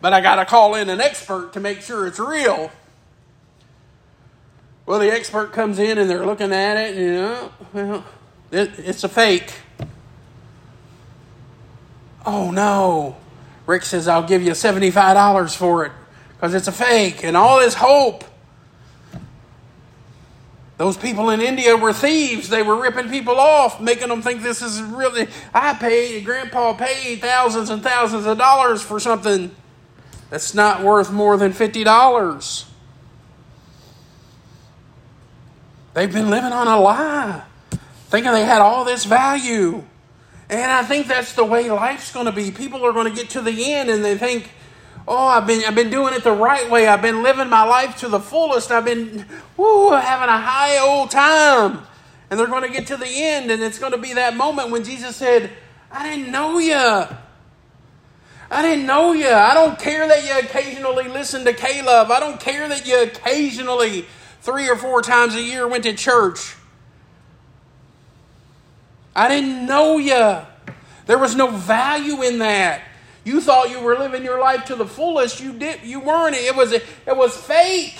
But 0.00 0.12
I 0.12 0.20
got 0.20 0.36
to 0.36 0.44
call 0.44 0.74
in 0.74 0.88
an 0.88 1.00
expert 1.00 1.52
to 1.54 1.60
make 1.60 1.80
sure 1.80 2.06
it's 2.06 2.18
real. 2.18 2.70
Well, 4.84 5.00
the 5.00 5.12
expert 5.12 5.52
comes 5.52 5.78
in 5.78 5.98
and 5.98 6.08
they're 6.08 6.24
looking 6.24 6.52
at 6.52 6.76
it, 6.76 6.96
and, 6.96 7.04
you 7.04 7.12
know, 7.14 7.52
well, 7.72 8.04
it, 8.52 8.78
it's 8.78 9.02
a 9.02 9.08
fake. 9.08 9.52
Oh 12.24 12.50
no. 12.50 13.16
Rick 13.66 13.82
says, 13.82 14.06
I'll 14.06 14.26
give 14.26 14.42
you 14.42 14.52
$75 14.52 15.56
for 15.56 15.84
it 15.86 15.92
because 16.34 16.54
it's 16.54 16.68
a 16.68 16.72
fake 16.72 17.24
and 17.24 17.36
all 17.36 17.58
this 17.58 17.74
hope. 17.74 18.24
Those 20.76 20.96
people 20.96 21.30
in 21.30 21.40
India 21.40 21.74
were 21.74 21.92
thieves. 21.92 22.48
They 22.50 22.62
were 22.62 22.80
ripping 22.80 23.08
people 23.08 23.40
off, 23.40 23.80
making 23.80 24.08
them 24.08 24.20
think 24.20 24.42
this 24.42 24.60
is 24.60 24.82
really. 24.82 25.26
I 25.54 25.74
paid, 25.74 26.24
Grandpa 26.24 26.74
paid 26.74 27.20
thousands 27.20 27.70
and 27.70 27.82
thousands 27.82 28.26
of 28.26 28.36
dollars 28.36 28.82
for 28.82 29.00
something 29.00 29.54
that's 30.28 30.54
not 30.54 30.82
worth 30.82 31.10
more 31.10 31.36
than 31.38 31.52
$50. 31.52 32.64
They've 35.94 36.12
been 36.12 36.28
living 36.28 36.52
on 36.52 36.68
a 36.68 36.78
lie, 36.78 37.42
thinking 38.08 38.32
they 38.32 38.44
had 38.44 38.60
all 38.60 38.84
this 38.84 39.06
value. 39.06 39.82
And 40.50 40.70
I 40.70 40.84
think 40.84 41.06
that's 41.06 41.32
the 41.32 41.44
way 41.44 41.70
life's 41.70 42.12
going 42.12 42.26
to 42.26 42.32
be. 42.32 42.50
People 42.50 42.84
are 42.84 42.92
going 42.92 43.08
to 43.08 43.14
get 43.14 43.30
to 43.30 43.40
the 43.40 43.72
end 43.72 43.88
and 43.88 44.04
they 44.04 44.18
think, 44.18 44.50
Oh, 45.08 45.26
I've 45.26 45.46
been 45.46 45.62
I've 45.64 45.74
been 45.74 45.90
doing 45.90 46.14
it 46.14 46.24
the 46.24 46.32
right 46.32 46.68
way. 46.68 46.88
I've 46.88 47.02
been 47.02 47.22
living 47.22 47.48
my 47.48 47.64
life 47.64 47.98
to 47.98 48.08
the 48.08 48.18
fullest. 48.18 48.72
I've 48.72 48.84
been 48.84 49.24
woo, 49.56 49.90
having 49.92 50.28
a 50.28 50.40
high 50.40 50.78
old 50.78 51.10
time. 51.10 51.82
And 52.28 52.40
they're 52.40 52.48
going 52.48 52.64
to 52.64 52.72
get 52.72 52.88
to 52.88 52.96
the 52.96 53.06
end, 53.06 53.52
and 53.52 53.62
it's 53.62 53.78
going 53.78 53.92
to 53.92 53.98
be 53.98 54.14
that 54.14 54.36
moment 54.36 54.70
when 54.70 54.82
Jesus 54.82 55.14
said, 55.14 55.50
I 55.92 56.08
didn't 56.10 56.32
know 56.32 56.58
you. 56.58 56.74
I 56.74 58.62
didn't 58.62 58.86
know 58.86 59.12
you. 59.12 59.28
I 59.28 59.54
don't 59.54 59.78
care 59.78 60.08
that 60.08 60.24
you 60.24 60.38
occasionally 60.40 61.08
listen 61.08 61.44
to 61.44 61.52
K 61.52 61.82
Love. 61.82 62.10
I 62.10 62.18
don't 62.18 62.40
care 62.40 62.68
that 62.68 62.86
you 62.86 63.00
occasionally, 63.02 64.06
three 64.40 64.68
or 64.68 64.76
four 64.76 65.02
times 65.02 65.36
a 65.36 65.42
year, 65.42 65.68
went 65.68 65.84
to 65.84 65.94
church. 65.94 66.56
I 69.14 69.28
didn't 69.28 69.66
know 69.66 69.98
you. 69.98 70.38
There 71.06 71.18
was 71.18 71.36
no 71.36 71.48
value 71.48 72.22
in 72.22 72.38
that. 72.40 72.82
You 73.26 73.40
thought 73.40 73.70
you 73.70 73.80
were 73.80 73.98
living 73.98 74.22
your 74.22 74.38
life 74.38 74.66
to 74.66 74.76
the 74.76 74.86
fullest. 74.86 75.40
You 75.40 75.52
did. 75.52 75.82
You 75.82 75.98
weren't. 75.98 76.36
It 76.36 76.54
was. 76.54 76.72
It 76.72 76.86
was 77.08 77.36
fake. 77.36 77.98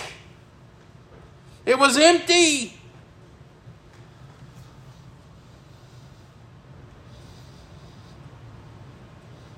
It 1.65 1.77
was 1.77 1.99
empty. 1.99 2.75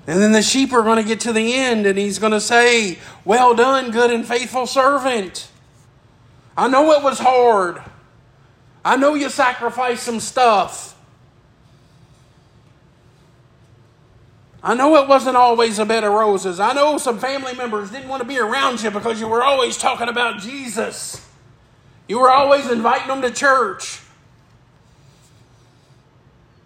And 0.07 0.19
then 0.19 0.31
the 0.31 0.41
sheep 0.41 0.73
are 0.73 0.81
going 0.81 0.97
to 0.97 1.07
get 1.07 1.19
to 1.19 1.33
the 1.33 1.53
end, 1.53 1.85
and 1.85 1.99
he's 1.99 2.17
going 2.17 2.31
to 2.31 2.41
say, 2.41 2.97
Well 3.23 3.53
done, 3.53 3.91
good 3.91 4.09
and 4.09 4.25
faithful 4.25 4.65
servant. 4.65 5.49
I 6.57 6.67
know 6.67 6.93
it 6.93 7.03
was 7.03 7.19
hard. 7.19 7.79
I 8.83 8.95
know 8.95 9.13
you 9.13 9.29
sacrificed 9.29 10.01
some 10.01 10.19
stuff. 10.19 10.98
I 14.61 14.73
know 14.73 14.95
it 14.97 15.07
wasn't 15.07 15.37
always 15.37 15.79
a 15.79 15.85
bed 15.85 16.03
of 16.03 16.11
roses. 16.11 16.59
I 16.59 16.73
know 16.73 16.97
some 16.97 17.17
family 17.17 17.53
members 17.55 17.91
didn't 17.91 18.09
want 18.09 18.21
to 18.21 18.27
be 18.27 18.37
around 18.39 18.83
you 18.83 18.91
because 18.91 19.19
you 19.19 19.27
were 19.27 19.41
always 19.41 19.77
talking 19.77 20.09
about 20.09 20.39
Jesus. 20.41 21.25
You 22.07 22.19
were 22.19 22.29
always 22.31 22.69
inviting 22.69 23.07
them 23.07 23.21
to 23.21 23.31
church. 23.31 24.01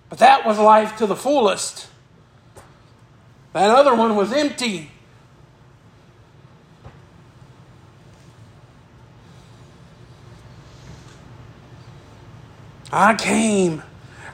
But 0.10 0.20
that 0.20 0.46
was 0.46 0.58
life 0.58 0.98
to 0.98 1.06
the 1.06 1.16
fullest. 1.16 1.88
That 3.54 3.70
other 3.70 3.94
one 3.94 4.16
was 4.16 4.34
empty. 4.34 4.90
I 12.92 13.16
came, 13.16 13.82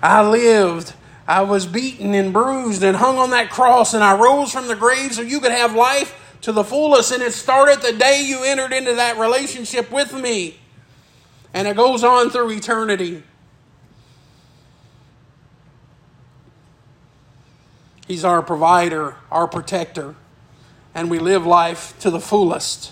I 0.04 0.22
lived, 0.28 0.94
I 1.30 1.44
was 1.44 1.68
beaten 1.68 2.16
and 2.16 2.34
bruised 2.34 2.82
and 2.82 2.98
hung 2.98 3.20
on 3.20 3.30
that 3.30 3.52
cross, 3.52 3.94
and 3.94 4.04
I 4.04 4.18
rose 4.18 4.52
from 4.52 4.68
the 4.68 4.76
grave 4.76 5.14
so 5.14 5.22
you 5.22 5.40
could 5.40 5.52
have 5.52 5.76
life 5.76 6.36
to 6.42 6.52
the 6.52 6.64
fullest. 6.64 7.12
And 7.12 7.22
it 7.22 7.34
started 7.34 7.84
the 7.84 7.94
day 7.94 8.24
you 8.26 8.44
entered 8.44 8.74
into 8.74 8.96
that 8.96 9.20
relationship 9.20 9.92
with 9.92 10.12
me. 10.12 10.60
And 11.54 11.68
it 11.68 11.78
goes 11.78 12.04
on 12.04 12.32
through 12.32 12.50
eternity. 12.50 13.22
He's 18.08 18.26
our 18.26 18.42
provider, 18.42 19.16
our 19.32 19.48
protector, 19.48 20.16
and 20.96 21.12
we 21.12 21.20
live 21.20 21.46
life 21.46 21.94
to 22.00 22.10
the 22.10 22.20
fullest 22.20 22.92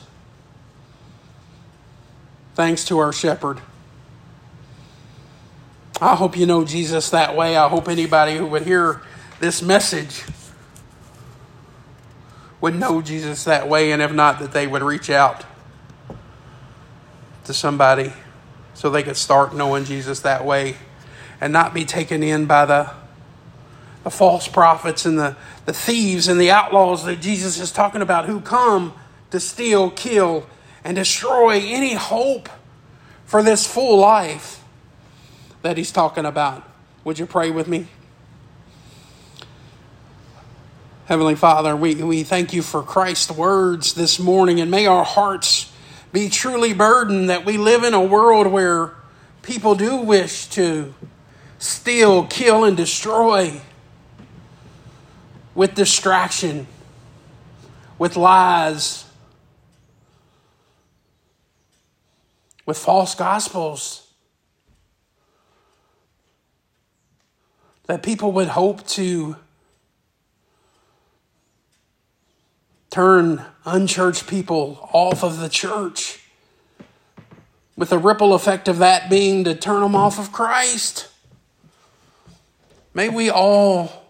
thanks 2.58 2.84
to 2.86 2.98
our 2.98 3.14
shepherd. 3.14 3.62
I 6.00 6.16
hope 6.16 6.38
you 6.38 6.46
know 6.46 6.64
Jesus 6.64 7.10
that 7.10 7.36
way. 7.36 7.58
I 7.58 7.68
hope 7.68 7.88
anybody 7.88 8.36
who 8.36 8.46
would 8.48 8.64
hear 8.64 9.02
this 9.40 9.64
message 9.64 10.24
would 12.62 12.76
know 12.76 13.02
Jesus 13.02 13.46
that 13.46 13.68
way, 13.68 13.92
and 13.92 14.02
if 14.02 14.12
not, 14.12 14.38
that 14.40 14.52
they 14.52 14.68
would 14.68 14.84
reach 14.84 15.10
out 15.10 15.44
to 17.46 17.54
somebody 17.54 18.14
so 18.76 18.92
they 18.92 19.02
could 19.02 19.18
start 19.18 19.56
knowing 19.56 19.86
Jesus 19.86 20.20
that 20.20 20.46
way 20.46 20.76
and 21.42 21.52
not 21.52 21.74
be 21.74 21.84
taken 21.84 22.22
in 22.22 22.46
by 22.46 22.66
the, 22.66 22.92
the 24.04 24.12
false 24.12 24.48
prophets 24.48 25.04
and 25.06 25.18
the, 25.18 25.36
the 25.66 25.74
thieves 25.74 26.28
and 26.28 26.40
the 26.40 26.52
outlaws 26.52 27.06
that 27.06 27.22
Jesus 27.22 27.60
is 27.60 27.72
talking 27.72 28.04
about 28.04 28.26
who 28.26 28.40
come 28.40 28.94
to 29.32 29.40
steal, 29.40 29.90
kill, 29.90 30.46
and 30.84 30.96
destroy 30.96 31.60
any 31.60 31.96
hope 31.96 32.50
for 33.26 33.42
this 33.42 33.66
full 33.66 33.98
life 33.98 34.64
that 35.68 35.76
he's 35.76 35.92
talking 35.92 36.26
about. 36.26 36.64
Would 37.04 37.20
you 37.20 37.26
pray 37.26 37.52
with 37.52 37.68
me? 37.68 37.88
Heavenly 41.08 41.36
Father, 41.36 41.76
we, 41.76 41.96
we 41.96 42.24
thank 42.24 42.54
you 42.54 42.62
for 42.62 42.82
Christ's 42.82 43.32
words 43.32 43.94
this 43.94 44.18
morning, 44.18 44.62
and 44.62 44.72
may 44.72 44.86
our 44.86 45.04
hearts 45.04 45.70
be 46.14 46.30
truly 46.30 46.72
burdened 46.72 47.30
that 47.30 47.44
we 47.44 47.58
live 47.58 47.84
in 47.84 47.94
a 47.94 48.02
world 48.02 48.48
where 48.48 48.94
people 49.42 49.76
do 49.76 49.98
wish 49.98 50.48
to 50.52 50.94
steal, 51.60 52.26
kill, 52.28 52.64
and 52.64 52.78
destroy 52.78 53.60
with 55.54 55.76
distraction, 55.76 56.66
with 58.00 58.16
lies, 58.16 59.04
with 62.66 62.78
false 62.78 63.16
gospels. 63.16 64.07
That 67.88 68.04
people 68.04 68.32
would 68.34 68.50
hope 68.50 68.86
to 68.88 69.38
turn 72.90 73.44
unchurched 73.66 74.28
people 74.28 74.90
off 74.94 75.24
of 75.24 75.40
the 75.40 75.50
church, 75.50 76.20
with 77.76 77.90
the 77.90 77.98
ripple 77.98 78.34
effect 78.34 78.68
of 78.68 78.80
that 78.80 79.10
being 79.10 79.44
to 79.44 79.56
turn 79.56 79.82
them 79.82 79.96
off 79.96 80.20
of 80.20 80.32
Christ. 80.32 81.08
May 82.94 83.10
we 83.10 83.30
all 83.30 84.04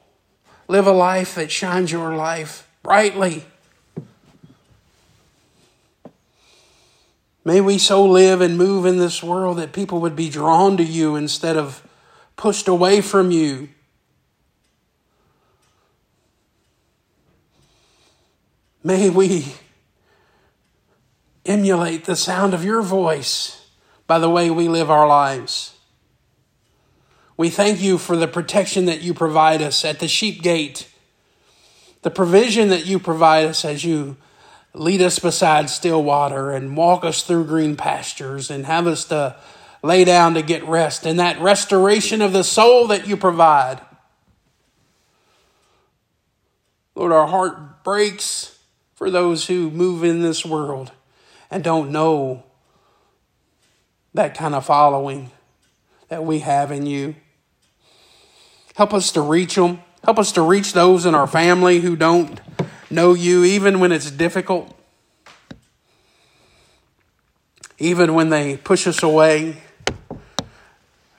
live 0.68 0.88
a 0.88 0.92
life 0.92 1.36
that 1.36 1.52
shines 1.52 1.92
your 1.92 2.16
life 2.16 2.68
brightly. 2.82 3.46
May 7.44 7.62
we 7.62 7.78
so 7.78 8.06
live 8.06 8.42
and 8.42 8.58
move 8.58 8.86
in 8.86 8.98
this 8.98 9.22
world 9.22 9.58
that 9.58 9.72
people 9.72 10.00
would 10.00 10.16
be 10.16 10.30
drawn 10.30 10.78
to 10.78 10.84
you 10.84 11.16
instead 11.16 11.58
of 11.58 11.87
pushed 12.38 12.68
away 12.68 13.02
from 13.02 13.32
you. 13.32 13.68
May 18.84 19.10
we 19.10 19.56
emulate 21.46 22.06
the 22.06 22.16
sound 22.16 22.54
of 22.54 22.64
your 22.64 22.82
voice 22.82 23.70
by 24.06 24.20
the 24.20 24.30
way 24.30 24.50
we 24.50 24.70
live 24.70 24.90
our 24.90 25.08
lives. 25.08 25.74
We 27.36 27.50
thank 27.50 27.82
you 27.82 27.98
for 27.98 28.16
the 28.16 28.28
protection 28.28 28.86
that 28.86 29.02
you 29.02 29.14
provide 29.14 29.62
us 29.62 29.84
at 29.84 30.00
the 30.00 30.08
sheep 30.08 30.42
gate, 30.42 30.88
the 32.02 32.10
provision 32.10 32.70
that 32.70 32.86
you 32.86 32.98
provide 33.00 33.46
us 33.46 33.66
as 33.66 33.84
you 33.84 34.16
lead 34.74 35.02
us 35.02 35.20
beside 35.20 35.70
still 35.70 36.04
water 36.04 36.52
and 36.52 36.78
walk 36.78 37.04
us 37.04 37.24
through 37.24 37.46
green 37.46 37.76
pastures 37.76 38.50
and 38.50 38.66
have 38.66 38.88
us 38.88 39.06
to 39.06 39.36
lay 39.88 40.04
down 40.04 40.34
to 40.34 40.42
get 40.42 40.68
rest, 40.68 41.06
and 41.06 41.20
that 41.20 41.40
restoration 41.40 42.22
of 42.22 42.34
the 42.34 42.44
soul 42.44 42.88
that 42.88 43.08
you 43.08 43.18
provide. 43.18 43.80
Lord, 46.94 47.12
our 47.12 47.28
heart 47.28 47.84
breaks 47.84 48.60
for 48.96 49.10
those 49.10 49.48
who 49.48 49.72
move 49.72 50.04
in 50.04 50.22
this 50.22 50.46
world 50.46 50.92
and 51.50 51.64
don't 51.64 51.92
know 51.92 52.44
that 54.14 54.36
kind 54.36 54.56
of 54.56 54.66
following 54.66 55.32
that 56.10 56.26
we 56.26 56.40
have 56.40 56.72
in 56.72 56.86
you. 56.86 57.16
Help 58.76 58.94
us 58.94 59.12
to 59.14 59.22
reach 59.22 59.56
them. 59.56 59.82
Help 60.04 60.20
us 60.20 60.32
to 60.34 60.42
reach 60.42 60.74
those 60.74 61.06
in 61.06 61.16
our 61.16 61.28
family 61.28 61.80
who 61.80 61.96
don't 61.96 62.42
know 62.90 63.14
you, 63.14 63.44
even 63.44 63.80
when 63.80 63.92
it's 63.92 64.10
difficult, 64.10 64.76
even 67.78 68.14
when 68.14 68.30
they 68.30 68.58
push 68.58 68.88
us 68.88 69.04
away 69.04 69.62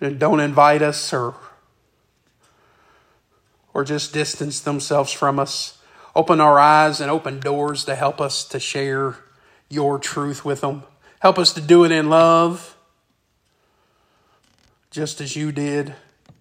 and 0.01 0.19
don't 0.19 0.41
invite 0.41 0.83
us 0.83 1.13
or, 1.13 1.35
or 3.75 3.85
just 3.85 4.13
distance 4.13 4.61
themselves 4.61 5.13
from 5.13 5.39
us. 5.39 5.79
Open 6.15 6.41
our 6.41 6.59
eyes 6.59 7.01
and 7.01 7.11
open 7.11 7.41
doors 7.41 7.85
to 7.85 7.95
help 7.95 8.21
us 8.21 8.45
to 8.49 8.59
share 8.59 9.17
your 9.69 9.99
truth 9.99 10.45
with 10.45 10.61
them. 10.61 10.83
Help 11.21 11.39
us 11.39 11.53
to 11.53 11.61
do 11.61 11.85
it 11.85 11.93
in 11.93 12.09
love, 12.09 12.77
just 14.91 15.21
as 15.21 15.37
you 15.37 15.53
did. 15.53 15.95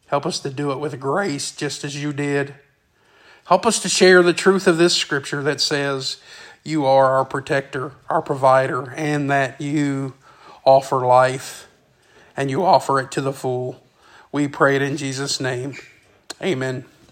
Help 0.07 0.25
us 0.25 0.39
to 0.39 0.49
do 0.49 0.71
it 0.71 0.79
with 0.79 0.99
grace, 0.99 1.51
just 1.51 1.83
as 1.83 2.01
you 2.01 2.13
did. 2.13 2.55
Help 3.45 3.65
us 3.65 3.79
to 3.79 3.89
share 3.89 4.23
the 4.23 4.33
truth 4.33 4.67
of 4.67 4.77
this 4.77 4.95
scripture 4.95 5.41
that 5.43 5.61
says 5.61 6.17
you 6.63 6.85
are 6.85 7.05
our 7.05 7.25
protector, 7.25 7.93
our 8.09 8.21
provider, 8.21 8.91
and 8.91 9.29
that 9.29 9.59
you 9.59 10.13
offer 10.65 10.97
life 10.97 11.66
and 12.37 12.49
you 12.51 12.63
offer 12.63 12.99
it 12.99 13.11
to 13.11 13.21
the 13.21 13.33
fool. 13.33 13.83
We 14.31 14.47
pray 14.47 14.75
it 14.75 14.81
in 14.81 14.95
Jesus' 14.95 15.41
name. 15.41 15.75
Amen. 16.41 16.85